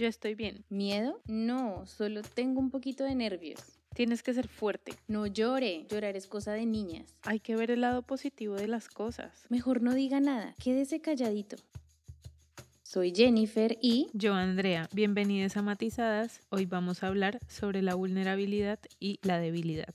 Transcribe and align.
Yo 0.00 0.06
estoy 0.06 0.34
bien. 0.34 0.64
¿Miedo? 0.70 1.20
No, 1.26 1.86
solo 1.86 2.22
tengo 2.22 2.58
un 2.58 2.70
poquito 2.70 3.04
de 3.04 3.14
nervios. 3.14 3.60
Tienes 3.94 4.22
que 4.22 4.32
ser 4.32 4.48
fuerte. 4.48 4.94
No 5.08 5.26
llore, 5.26 5.86
llorar 5.90 6.16
es 6.16 6.26
cosa 6.26 6.54
de 6.54 6.64
niñas. 6.64 7.18
Hay 7.20 7.38
que 7.38 7.54
ver 7.54 7.70
el 7.70 7.82
lado 7.82 8.00
positivo 8.00 8.54
de 8.54 8.66
las 8.66 8.88
cosas. 8.88 9.44
Mejor 9.50 9.82
no 9.82 9.92
diga 9.92 10.18
nada, 10.18 10.54
quédese 10.58 11.02
calladito. 11.02 11.56
Soy 12.82 13.12
Jennifer 13.14 13.76
y 13.82 14.08
Yo, 14.14 14.32
Andrea, 14.32 14.88
bienvenidas 14.94 15.58
a 15.58 15.62
Matizadas. 15.62 16.40
Hoy 16.48 16.64
vamos 16.64 17.02
a 17.02 17.08
hablar 17.08 17.38
sobre 17.46 17.82
la 17.82 17.94
vulnerabilidad 17.94 18.78
y 19.00 19.20
la 19.22 19.38
debilidad. 19.38 19.94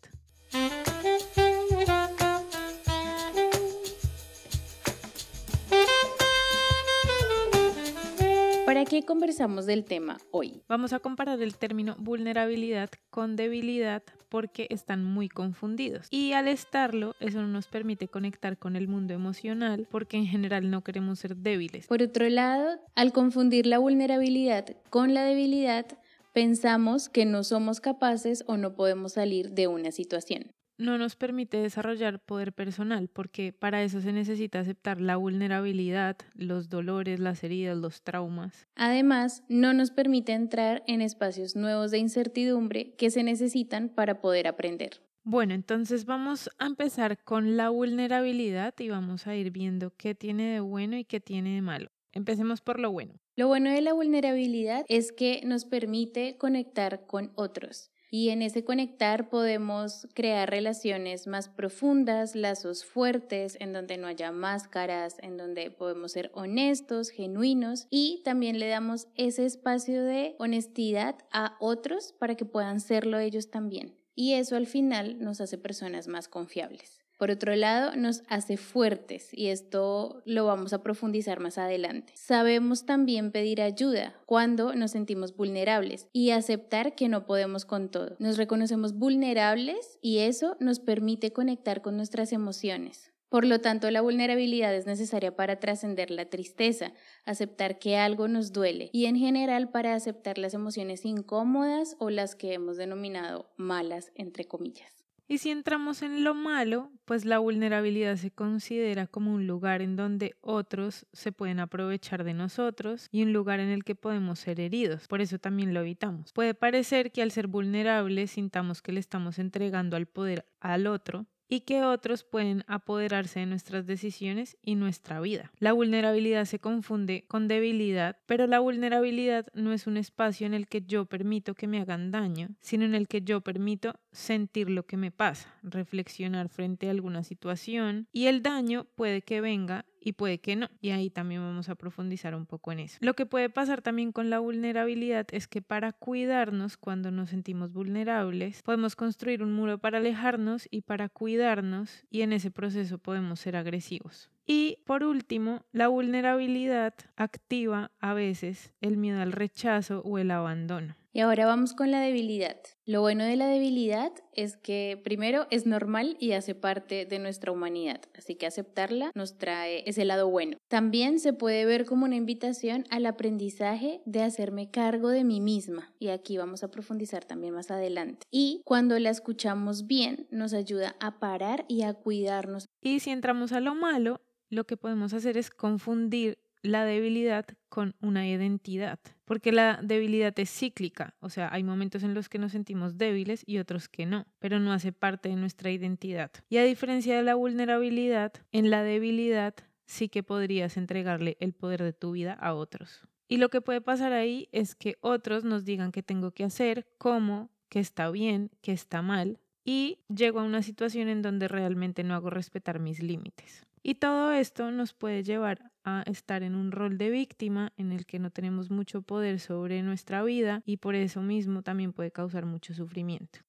¿Para 8.76 8.84
qué 8.84 9.04
conversamos 9.04 9.66
del 9.66 9.86
tema 9.86 10.18
hoy? 10.32 10.62
Vamos 10.68 10.92
a 10.92 11.00
comparar 11.00 11.42
el 11.42 11.56
término 11.56 11.96
vulnerabilidad 11.98 12.90
con 13.10 13.38
debilidad 13.38 14.04
porque 14.28 14.68
están 14.70 15.02
muy 15.02 15.30
confundidos. 15.30 16.08
Y 16.12 16.34
al 16.34 16.50
estarlo, 16.50 17.16
eso 17.22 17.42
no 17.42 17.48
nos 17.48 17.68
permite 17.68 18.10
conectar 18.10 18.58
con 18.58 18.76
el 18.76 18.90
mundo 18.90 19.14
emocional 19.14 19.88
porque 19.90 20.18
en 20.18 20.26
general 20.26 20.70
no 20.70 20.84
queremos 20.84 21.20
ser 21.20 21.38
débiles. 21.38 21.88
Por 21.88 22.02
otro 22.02 22.28
lado, 22.28 22.82
al 22.96 23.14
confundir 23.14 23.66
la 23.66 23.78
vulnerabilidad 23.78 24.66
con 24.90 25.14
la 25.14 25.24
debilidad, 25.24 25.86
pensamos 26.34 27.08
que 27.08 27.24
no 27.24 27.46
somos 27.46 27.80
capaces 27.80 28.44
o 28.46 28.58
no 28.58 28.76
podemos 28.76 29.14
salir 29.14 29.52
de 29.52 29.68
una 29.68 29.94
situación 29.94 30.52
no 30.78 30.98
nos 30.98 31.16
permite 31.16 31.58
desarrollar 31.58 32.20
poder 32.20 32.54
personal 32.54 33.08
porque 33.08 33.54
para 33.54 33.84
eso 33.84 34.02
se 34.02 34.12
necesita 34.12 34.60
aceptar 34.60 35.00
la 35.00 35.16
vulnerabilidad, 35.16 36.18
los 36.34 36.70
dolores, 36.70 37.20
las 37.20 37.44
heridas, 37.44 37.78
los 37.78 38.02
traumas. 38.02 38.68
Además, 38.76 39.44
no 39.50 39.74
nos 39.74 39.92
permite 39.92 40.34
entrar 40.34 40.84
en 40.88 41.02
espacios 41.02 41.56
nuevos 41.56 41.92
de 41.92 42.00
incertidumbre 42.00 42.94
que 42.96 43.10
se 43.10 43.24
necesitan 43.24 43.90
para 43.90 44.22
poder 44.22 44.48
aprender. 44.48 45.02
Bueno, 45.24 45.56
entonces 45.56 46.06
vamos 46.06 46.52
a 46.60 46.68
empezar 46.68 47.24
con 47.24 47.58
la 47.58 47.70
vulnerabilidad 47.70 48.76
y 48.78 48.90
vamos 48.90 49.26
a 49.26 49.36
ir 49.36 49.50
viendo 49.50 49.92
qué 49.98 50.14
tiene 50.14 50.54
de 50.54 50.60
bueno 50.60 50.98
y 50.98 51.04
qué 51.04 51.20
tiene 51.20 51.56
de 51.56 51.62
malo. 51.62 51.90
Empecemos 52.14 52.62
por 52.62 52.80
lo 52.80 52.92
bueno. 52.92 53.16
Lo 53.36 53.48
bueno 53.48 53.72
de 53.72 53.82
la 53.82 53.94
vulnerabilidad 53.94 54.86
es 54.88 55.12
que 55.12 55.42
nos 55.44 55.66
permite 55.66 56.38
conectar 56.38 57.06
con 57.08 57.32
otros. 57.36 57.92
Y 58.12 58.30
en 58.30 58.42
ese 58.42 58.64
conectar 58.64 59.30
podemos 59.30 60.08
crear 60.14 60.50
relaciones 60.50 61.28
más 61.28 61.50
profundas, 61.50 62.36
lazos 62.36 62.86
fuertes, 62.86 63.58
en 63.60 63.74
donde 63.74 63.98
no 63.98 64.08
haya 64.08 64.32
máscaras, 64.32 65.18
en 65.20 65.38
donde 65.38 65.72
podemos 65.72 66.14
ser 66.14 66.32
honestos, 66.34 67.10
genuinos 67.10 67.88
y 67.90 68.22
también 68.24 68.60
le 68.60 68.68
damos 68.68 69.08
ese 69.16 69.46
espacio 69.46 70.04
de 70.04 70.36
honestidad 70.40 71.16
a 71.32 71.58
otros 71.60 72.14
para 72.20 72.36
que 72.36 72.46
puedan 72.46 72.80
serlo 72.80 73.20
ellos 73.20 73.50
también. 73.50 73.96
Y 74.16 74.34
eso 74.34 74.56
al 74.56 74.68
final 74.68 75.20
nos 75.20 75.42
hace 75.42 75.58
personas 75.58 76.08
más 76.08 76.28
confiables. 76.28 77.05
Por 77.18 77.32
otro 77.32 77.56
lado, 77.56 77.96
nos 77.96 78.24
hace 78.28 78.58
fuertes 78.58 79.30
y 79.32 79.48
esto 79.48 80.22
lo 80.26 80.46
vamos 80.46 80.74
a 80.74 80.84
profundizar 80.84 81.40
más 81.40 81.58
adelante. 81.58 82.14
Sabemos 82.16 82.86
también 82.86 83.32
pedir 83.32 83.62
ayuda 83.62 84.16
cuando 84.26 84.76
nos 84.76 84.92
sentimos 84.92 85.36
vulnerables 85.36 86.08
y 86.12 86.32
aceptar 86.32 86.94
que 86.96 87.08
no 87.08 87.26
podemos 87.26 87.66
con 87.66 87.90
todo. 87.90 88.18
Nos 88.20 88.38
reconocemos 88.38 88.94
vulnerables 88.94 89.98
y 90.02 90.20
eso 90.20 90.58
nos 90.60 90.80
permite 90.80 91.32
conectar 91.32 91.82
con 91.82 91.96
nuestras 91.96 92.34
emociones. 92.34 93.14
Por 93.30 93.46
lo 93.46 93.60
tanto, 93.60 93.90
la 93.92 94.02
vulnerabilidad 94.02 94.74
es 94.76 94.86
necesaria 94.86 95.36
para 95.36 95.60
trascender 95.60 96.12
la 96.12 96.30
tristeza, 96.30 96.94
aceptar 97.26 97.80
que 97.80 97.98
algo 97.98 98.28
nos 98.28 98.54
duele 98.54 98.90
y 98.94 99.06
en 99.06 99.16
general 99.16 99.72
para 99.72 99.94
aceptar 99.94 100.38
las 100.38 100.54
emociones 100.54 101.06
incómodas 101.06 101.96
o 102.00 102.10
las 102.10 102.36
que 102.36 102.54
hemos 102.54 102.78
denominado 102.78 103.50
malas, 103.58 104.12
entre 104.16 104.46
comillas. 104.46 105.05
Y 105.28 105.40
si 105.40 105.50
entramos 105.50 106.04
en 106.04 106.24
lo 106.24 106.36
malo, 106.36 106.92
pues 107.04 107.26
la 107.26 107.40
vulnerabilidad 107.40 108.16
se 108.16 108.30
considera 108.30 109.08
como 109.08 109.34
un 109.34 109.48
lugar 109.48 109.82
en 109.82 109.96
donde 109.96 110.36
otros 110.42 111.08
se 111.14 111.32
pueden 111.32 111.60
aprovechar 111.60 112.24
de 112.24 112.36
nosotros 112.36 113.08
y 113.12 113.24
un 113.24 113.34
lugar 113.34 113.60
en 113.60 113.70
el 113.70 113.84
que 113.84 113.96
podemos 113.96 114.40
ser 114.40 114.60
heridos. 114.60 115.08
Por 115.08 115.22
eso 115.22 115.40
también 115.40 115.74
lo 115.74 115.82
evitamos. 115.82 116.32
Puede 116.34 116.54
parecer 116.54 117.12
que 117.12 117.24
al 117.24 117.32
ser 117.32 117.48
vulnerables 117.48 118.32
sintamos 118.32 118.84
que 118.84 118.92
le 118.92 119.00
estamos 119.00 119.40
entregando 119.40 119.98
al 119.98 120.06
poder 120.06 120.46
al 120.60 120.86
otro, 120.86 121.26
y 121.48 121.62
que 121.62 121.84
otros 121.84 122.24
pueden 122.24 122.64
apoderarse 122.68 123.40
de 123.40 123.46
nuestras 123.46 123.86
decisiones 123.86 124.58
y 124.62 124.76
nuestra 124.76 125.20
vida. 125.20 125.52
La 125.60 125.74
vulnerabilidad 125.74 126.46
se 126.46 126.60
confunde 126.60 127.26
con 127.28 127.48
debilidad, 127.48 128.18
pero 128.26 128.48
la 128.48 128.60
vulnerabilidad 128.60 129.48
no 129.54 129.74
es 129.74 129.88
un 129.88 129.98
espacio 129.98 130.48
en 130.48 130.54
el 130.54 130.68
que 130.68 130.82
yo 130.82 131.06
permito 131.06 131.54
que 131.54 131.68
me 131.68 131.80
hagan 131.80 132.12
daño, 132.12 132.50
sino 132.62 132.86
en 132.86 132.96
el 132.96 133.08
que 133.08 133.22
yo 133.22 133.42
permito 133.42 133.96
sentir 134.16 134.70
lo 134.70 134.86
que 134.86 134.98
me 134.98 135.12
pasa, 135.12 135.54
reflexionar 135.62 136.50
frente 136.50 136.88
a 136.88 136.92
alguna 136.92 137.24
situación 137.24 138.08
y 138.12 138.28
el 138.28 138.42
daño 138.42 138.86
puede 138.96 139.22
que 139.22 139.42
venga 139.42 139.86
y 140.00 140.14
puede 140.14 140.40
que 140.40 140.56
no. 140.56 140.70
Y 140.82 140.92
ahí 140.92 141.10
también 141.10 141.42
vamos 141.42 141.68
a 141.68 141.76
profundizar 141.76 142.36
un 142.36 142.46
poco 142.46 142.72
en 142.72 142.80
eso. 142.80 142.98
Lo 143.02 143.16
que 143.16 143.26
puede 143.26 143.50
pasar 143.50 143.82
también 143.82 144.12
con 144.12 144.30
la 144.30 144.40
vulnerabilidad 144.40 145.28
es 145.32 145.48
que 145.48 145.62
para 145.62 145.92
cuidarnos 145.92 146.78
cuando 146.78 147.12
nos 147.12 147.32
sentimos 147.32 147.74
vulnerables, 147.74 148.62
podemos 148.62 148.96
construir 148.96 149.44
un 149.44 149.54
muro 149.54 149.80
para 149.80 149.98
alejarnos 149.98 150.68
y 150.70 150.82
para 150.82 151.10
cuidarnos 151.10 152.06
y 152.10 152.22
en 152.22 152.34
ese 152.34 152.52
proceso 152.52 153.00
podemos 153.00 153.40
ser 153.40 153.56
agresivos. 153.56 154.30
Y 154.46 154.78
por 154.86 155.04
último, 155.04 155.66
la 155.72 155.88
vulnerabilidad 155.88 156.94
activa 157.16 157.92
a 158.00 158.14
veces 158.14 158.72
el 158.80 158.98
miedo 158.98 159.22
al 159.22 159.32
rechazo 159.32 160.02
o 160.06 160.20
el 160.20 160.30
abandono. 160.30 160.96
Y 161.16 161.22
ahora 161.22 161.46
vamos 161.46 161.74
con 161.74 161.92
la 161.92 162.02
debilidad. 162.02 162.58
Lo 162.86 163.00
bueno 163.00 163.24
de 163.24 163.38
la 163.38 163.48
debilidad 163.48 164.12
es 164.34 164.58
que 164.58 165.00
primero 165.02 165.48
es 165.50 165.66
normal 165.66 166.18
y 166.20 166.34
hace 166.34 166.56
parte 166.56 167.06
de 167.06 167.20
nuestra 167.20 167.54
humanidad, 167.54 168.02
así 168.18 168.36
que 168.36 168.46
aceptarla 168.46 169.12
nos 169.16 169.38
trae 169.38 169.90
ese 169.90 170.04
lado 170.04 170.30
bueno. 170.30 170.58
También 170.68 171.22
se 171.22 171.32
puede 171.32 171.64
ver 171.64 171.86
como 171.86 172.04
una 172.04 172.18
invitación 172.18 172.84
al 172.90 173.06
aprendizaje 173.06 174.02
de 174.06 174.24
hacerme 174.24 174.72
cargo 174.72 175.08
de 175.08 175.24
mí 175.24 175.40
misma, 175.40 175.96
y 176.00 176.10
aquí 176.10 176.36
vamos 176.36 176.66
a 176.66 176.70
profundizar 176.70 177.24
también 177.24 177.54
más 177.54 177.72
adelante. 177.72 178.28
Y 178.30 178.62
cuando 178.66 179.00
la 179.00 179.10
escuchamos 179.10 179.88
bien, 179.88 180.28
nos 180.32 180.54
ayuda 180.54 180.98
a 181.00 181.18
parar 181.20 181.64
y 181.70 181.84
a 181.84 181.94
cuidarnos. 181.94 182.66
Y 182.82 183.00
si 183.00 183.12
entramos 183.12 183.54
a 183.54 183.62
lo 183.62 183.74
malo, 183.74 184.20
lo 184.50 184.66
que 184.66 184.76
podemos 184.76 185.14
hacer 185.14 185.38
es 185.38 185.50
confundir 185.50 186.40
la 186.66 186.84
debilidad 186.86 187.46
con 187.70 187.96
una 188.02 188.28
identidad, 188.28 189.00
porque 189.24 189.52
la 189.52 189.80
debilidad 189.82 190.38
es 190.40 190.50
cíclica, 190.50 191.16
o 191.20 191.30
sea, 191.30 191.50
hay 191.52 191.64
momentos 191.64 192.04
en 192.04 192.14
los 192.14 192.28
que 192.28 192.40
nos 192.40 192.52
sentimos 192.52 192.98
débiles 192.98 193.44
y 193.46 193.60
otros 193.60 193.88
que 193.88 194.06
no, 194.06 194.26
pero 194.40 194.60
no 194.60 194.74
hace 194.74 194.92
parte 194.92 195.30
de 195.30 195.36
nuestra 195.36 195.72
identidad. 195.72 196.32
Y 196.50 196.58
a 196.58 196.64
diferencia 196.64 197.16
de 197.16 197.24
la 197.24 197.36
vulnerabilidad, 197.36 198.34
en 198.52 198.70
la 198.70 198.84
debilidad 198.84 199.56
sí 199.86 200.10
que 200.10 200.24
podrías 200.24 200.78
entregarle 200.78 201.38
el 201.40 201.54
poder 201.54 201.84
de 201.84 201.94
tu 201.94 202.12
vida 202.12 202.34
a 202.34 202.54
otros. 202.54 203.02
Y 203.28 203.38
lo 203.38 203.50
que 203.50 203.62
puede 203.62 203.82
pasar 203.82 204.14
ahí 204.14 204.50
es 204.52 204.76
que 204.76 204.98
otros 205.02 205.44
nos 205.44 205.66
digan 205.66 205.92
qué 205.92 206.04
tengo 206.04 206.32
que 206.32 206.44
hacer, 206.44 206.88
cómo, 206.98 207.50
que 207.70 207.80
está 207.80 208.10
bien, 208.10 208.52
que 208.62 208.72
está 208.72 209.02
mal, 209.02 209.40
y 209.64 210.00
llego 210.08 210.40
a 210.40 210.44
una 210.44 210.62
situación 210.62 211.10
en 211.10 211.22
donde 211.22 211.48
realmente 211.48 212.04
no 212.04 212.14
hago 212.14 212.30
respetar 212.30 212.80
mis 212.80 213.02
límites. 213.02 213.66
Y 213.88 213.94
todo 213.94 214.32
esto 214.32 214.72
nos 214.72 214.94
puede 214.94 215.22
llevar 215.22 215.72
a 215.84 216.02
estar 216.08 216.42
en 216.42 216.56
un 216.56 216.72
rol 216.72 216.98
de 216.98 217.12
víctima 217.12 217.72
en 217.78 217.92
el 217.92 218.08
que 218.08 218.18
no 218.18 218.32
tenemos 218.32 218.72
mucho 218.72 219.04
poder 219.04 219.40
sobre 219.40 219.84
nuestra 219.84 220.24
vida 220.24 220.64
y 220.66 220.78
por 220.78 220.96
eso 220.96 221.22
mismo 221.22 221.62
también 221.62 221.94
puede 221.94 222.10
causar 222.10 222.48
mucho 222.48 222.74
sufrimiento. 222.74 223.42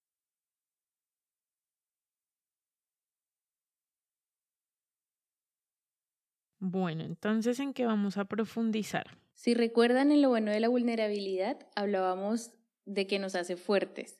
Bueno, 6.59 7.05
entonces, 7.05 7.59
¿en 7.59 7.73
qué 7.73 7.87
vamos 7.87 8.19
a 8.19 8.27
profundizar? 8.27 9.17
Si 9.33 9.55
recuerdan 9.55 10.13
en 10.13 10.21
lo 10.21 10.29
bueno 10.29 10.51
de 10.51 10.61
la 10.61 10.69
vulnerabilidad, 10.69 11.67
hablábamos 11.75 12.51
de 12.84 13.07
que 13.07 13.19
nos 13.19 13.37
hace 13.37 13.57
fuertes. 13.57 14.19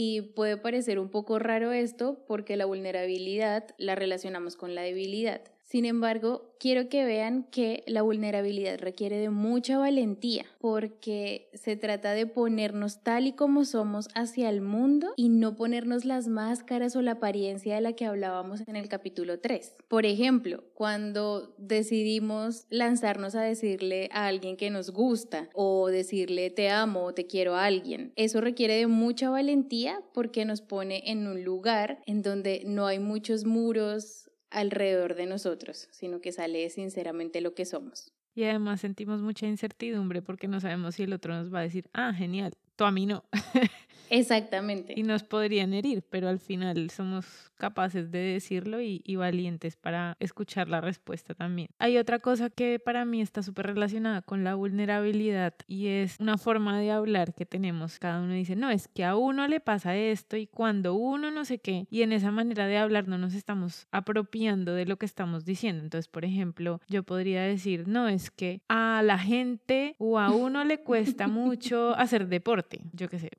Y 0.00 0.20
puede 0.20 0.56
parecer 0.56 1.00
un 1.00 1.08
poco 1.08 1.40
raro 1.40 1.72
esto 1.72 2.22
porque 2.28 2.56
la 2.56 2.66
vulnerabilidad 2.66 3.74
la 3.78 3.96
relacionamos 3.96 4.54
con 4.54 4.76
la 4.76 4.82
debilidad. 4.82 5.40
Sin 5.68 5.84
embargo, 5.84 6.54
quiero 6.58 6.88
que 6.88 7.04
vean 7.04 7.42
que 7.50 7.84
la 7.86 8.00
vulnerabilidad 8.00 8.78
requiere 8.78 9.18
de 9.18 9.28
mucha 9.28 9.76
valentía 9.76 10.46
porque 10.62 11.50
se 11.52 11.76
trata 11.76 12.12
de 12.12 12.26
ponernos 12.26 13.02
tal 13.02 13.26
y 13.26 13.32
como 13.32 13.66
somos 13.66 14.08
hacia 14.14 14.48
el 14.48 14.62
mundo 14.62 15.12
y 15.16 15.28
no 15.28 15.56
ponernos 15.56 16.06
las 16.06 16.26
máscaras 16.26 16.96
o 16.96 17.02
la 17.02 17.12
apariencia 17.12 17.74
de 17.74 17.82
la 17.82 17.92
que 17.92 18.06
hablábamos 18.06 18.66
en 18.66 18.76
el 18.76 18.88
capítulo 18.88 19.40
3. 19.40 19.76
Por 19.88 20.06
ejemplo, 20.06 20.64
cuando 20.72 21.54
decidimos 21.58 22.64
lanzarnos 22.70 23.34
a 23.34 23.42
decirle 23.42 24.08
a 24.10 24.26
alguien 24.26 24.56
que 24.56 24.70
nos 24.70 24.88
gusta 24.88 25.50
o 25.52 25.88
decirle 25.88 26.48
te 26.48 26.70
amo 26.70 27.04
o 27.04 27.12
te 27.12 27.26
quiero 27.26 27.56
a 27.56 27.66
alguien, 27.66 28.14
eso 28.16 28.40
requiere 28.40 28.76
de 28.76 28.86
mucha 28.86 29.28
valentía 29.28 30.00
porque 30.14 30.46
nos 30.46 30.62
pone 30.62 31.10
en 31.10 31.26
un 31.26 31.44
lugar 31.44 32.00
en 32.06 32.22
donde 32.22 32.62
no 32.64 32.86
hay 32.86 33.00
muchos 33.00 33.44
muros 33.44 34.27
alrededor 34.50 35.14
de 35.14 35.26
nosotros, 35.26 35.88
sino 35.90 36.20
que 36.20 36.32
sale 36.32 36.68
sinceramente 36.70 37.40
lo 37.40 37.54
que 37.54 37.64
somos. 37.64 38.12
Y 38.34 38.44
además 38.44 38.80
sentimos 38.80 39.20
mucha 39.20 39.46
incertidumbre 39.46 40.22
porque 40.22 40.46
no 40.46 40.60
sabemos 40.60 40.94
si 40.94 41.02
el 41.02 41.12
otro 41.12 41.34
nos 41.34 41.52
va 41.52 41.60
a 41.60 41.62
decir, 41.62 41.88
ah, 41.92 42.12
genial, 42.12 42.54
tú 42.76 42.84
a 42.84 42.92
mí 42.92 43.04
no. 43.04 43.24
Exactamente. 44.10 44.94
y 44.96 45.02
nos 45.02 45.22
podrían 45.22 45.74
herir, 45.74 46.02
pero 46.08 46.28
al 46.28 46.38
final 46.38 46.90
somos 46.90 47.26
capaces 47.56 48.10
de 48.10 48.18
decirlo 48.18 48.80
y, 48.80 49.02
y 49.04 49.16
valientes 49.16 49.76
para 49.76 50.16
escuchar 50.20 50.68
la 50.68 50.80
respuesta 50.80 51.34
también. 51.34 51.68
Hay 51.78 51.98
otra 51.98 52.20
cosa 52.20 52.50
que 52.50 52.78
para 52.78 53.04
mí 53.04 53.20
está 53.20 53.42
súper 53.42 53.66
relacionada 53.66 54.22
con 54.22 54.44
la 54.44 54.54
vulnerabilidad 54.54 55.54
y 55.66 55.88
es 55.88 56.16
una 56.20 56.38
forma 56.38 56.78
de 56.78 56.90
hablar 56.90 57.34
que 57.34 57.46
tenemos. 57.46 57.98
Cada 57.98 58.20
uno 58.20 58.32
dice, 58.32 58.56
no, 58.56 58.70
es 58.70 58.88
que 58.88 59.04
a 59.04 59.16
uno 59.16 59.48
le 59.48 59.60
pasa 59.60 59.96
esto 59.96 60.36
y 60.36 60.46
cuando 60.46 60.94
uno 60.94 61.30
no 61.30 61.44
sé 61.44 61.58
qué, 61.58 61.86
y 61.90 62.02
en 62.02 62.12
esa 62.12 62.30
manera 62.30 62.66
de 62.66 62.78
hablar 62.78 63.08
no 63.08 63.18
nos 63.18 63.34
estamos 63.34 63.86
apropiando 63.90 64.74
de 64.74 64.86
lo 64.86 64.96
que 64.96 65.06
estamos 65.06 65.44
diciendo. 65.44 65.82
Entonces, 65.82 66.08
por 66.08 66.24
ejemplo, 66.24 66.80
yo 66.88 67.02
podría 67.02 67.42
decir, 67.42 67.88
no, 67.88 68.08
es 68.08 68.30
que 68.30 68.62
a 68.68 69.02
la 69.04 69.18
gente 69.18 69.96
o 69.98 70.18
a 70.18 70.30
uno 70.30 70.64
le 70.64 70.78
cuesta 70.78 71.26
mucho 71.28 71.94
hacer 71.96 72.28
deporte, 72.28 72.80
yo 72.92 73.08
qué 73.08 73.18
sé, 73.18 73.30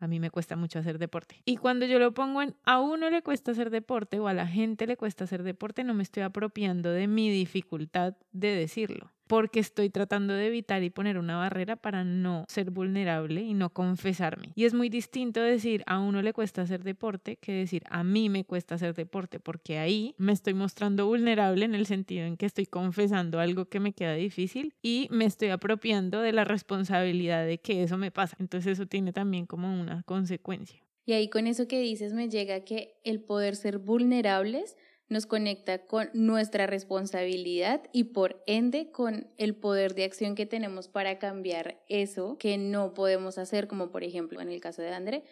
a 0.00 0.06
mí 0.06 0.20
me 0.20 0.30
cuesta 0.30 0.56
mucho 0.56 0.78
hacer 0.78 0.98
deporte. 0.98 1.40
Y 1.44 1.56
cuando 1.56 1.86
yo 1.86 1.98
lo 1.98 2.12
pongo 2.12 2.42
en 2.42 2.54
a 2.64 2.80
uno 2.80 3.10
le 3.10 3.22
cuesta 3.22 3.52
hacer 3.52 3.70
deporte 3.70 4.20
o 4.20 4.28
a 4.28 4.34
la 4.34 4.46
gente 4.46 4.86
le 4.86 4.96
cuesta 4.96 5.24
hacer 5.24 5.42
deporte, 5.42 5.84
no 5.84 5.94
me 5.94 6.02
estoy 6.02 6.22
apropiando 6.22 6.90
de 6.90 7.06
mi 7.06 7.30
dificultad 7.30 8.14
de 8.32 8.54
decirlo 8.54 9.10
porque 9.26 9.60
estoy 9.60 9.90
tratando 9.90 10.34
de 10.34 10.46
evitar 10.46 10.82
y 10.82 10.90
poner 10.90 11.18
una 11.18 11.36
barrera 11.36 11.76
para 11.76 12.04
no 12.04 12.44
ser 12.48 12.70
vulnerable 12.70 13.42
y 13.42 13.54
no 13.54 13.70
confesarme. 13.70 14.52
Y 14.54 14.64
es 14.64 14.74
muy 14.74 14.88
distinto 14.88 15.40
decir 15.40 15.82
a 15.86 16.00
uno 16.00 16.22
le 16.22 16.32
cuesta 16.32 16.62
hacer 16.62 16.82
deporte 16.84 17.36
que 17.36 17.52
decir 17.52 17.82
a 17.88 18.04
mí 18.04 18.28
me 18.28 18.44
cuesta 18.44 18.74
hacer 18.74 18.94
deporte, 18.94 19.40
porque 19.40 19.78
ahí 19.78 20.14
me 20.18 20.32
estoy 20.32 20.54
mostrando 20.54 21.06
vulnerable 21.06 21.64
en 21.64 21.74
el 21.74 21.86
sentido 21.86 22.26
en 22.26 22.36
que 22.36 22.46
estoy 22.46 22.66
confesando 22.66 23.40
algo 23.40 23.66
que 23.66 23.80
me 23.80 23.92
queda 23.92 24.14
difícil 24.14 24.74
y 24.82 25.08
me 25.10 25.24
estoy 25.24 25.48
apropiando 25.48 26.20
de 26.20 26.32
la 26.32 26.44
responsabilidad 26.44 27.46
de 27.46 27.58
que 27.58 27.82
eso 27.82 27.98
me 27.98 28.10
pasa. 28.10 28.36
Entonces 28.40 28.72
eso 28.72 28.86
tiene 28.86 29.12
también 29.12 29.46
como 29.46 29.72
una 29.72 30.02
consecuencia. 30.04 30.80
Y 31.06 31.12
ahí 31.12 31.28
con 31.28 31.46
eso 31.46 31.68
que 31.68 31.80
dices 31.80 32.14
me 32.14 32.28
llega 32.28 32.64
que 32.64 32.94
el 33.04 33.20
poder 33.20 33.56
ser 33.56 33.78
vulnerables 33.78 34.76
nos 35.08 35.26
conecta 35.26 35.86
con 35.86 36.10
nuestra 36.12 36.66
responsabilidad 36.66 37.82
y 37.92 38.04
por 38.04 38.42
ende 38.46 38.90
con 38.90 39.28
el 39.36 39.54
poder 39.54 39.94
de 39.94 40.04
acción 40.04 40.34
que 40.34 40.46
tenemos 40.46 40.88
para 40.88 41.18
cambiar 41.18 41.80
eso 41.88 42.36
que 42.38 42.58
no 42.58 42.94
podemos 42.94 43.38
hacer, 43.38 43.68
como 43.68 43.90
por 43.90 44.04
ejemplo 44.04 44.40
en 44.40 44.50
el 44.50 44.60
caso 44.60 44.82
de 44.82 44.92
André, 44.92 45.24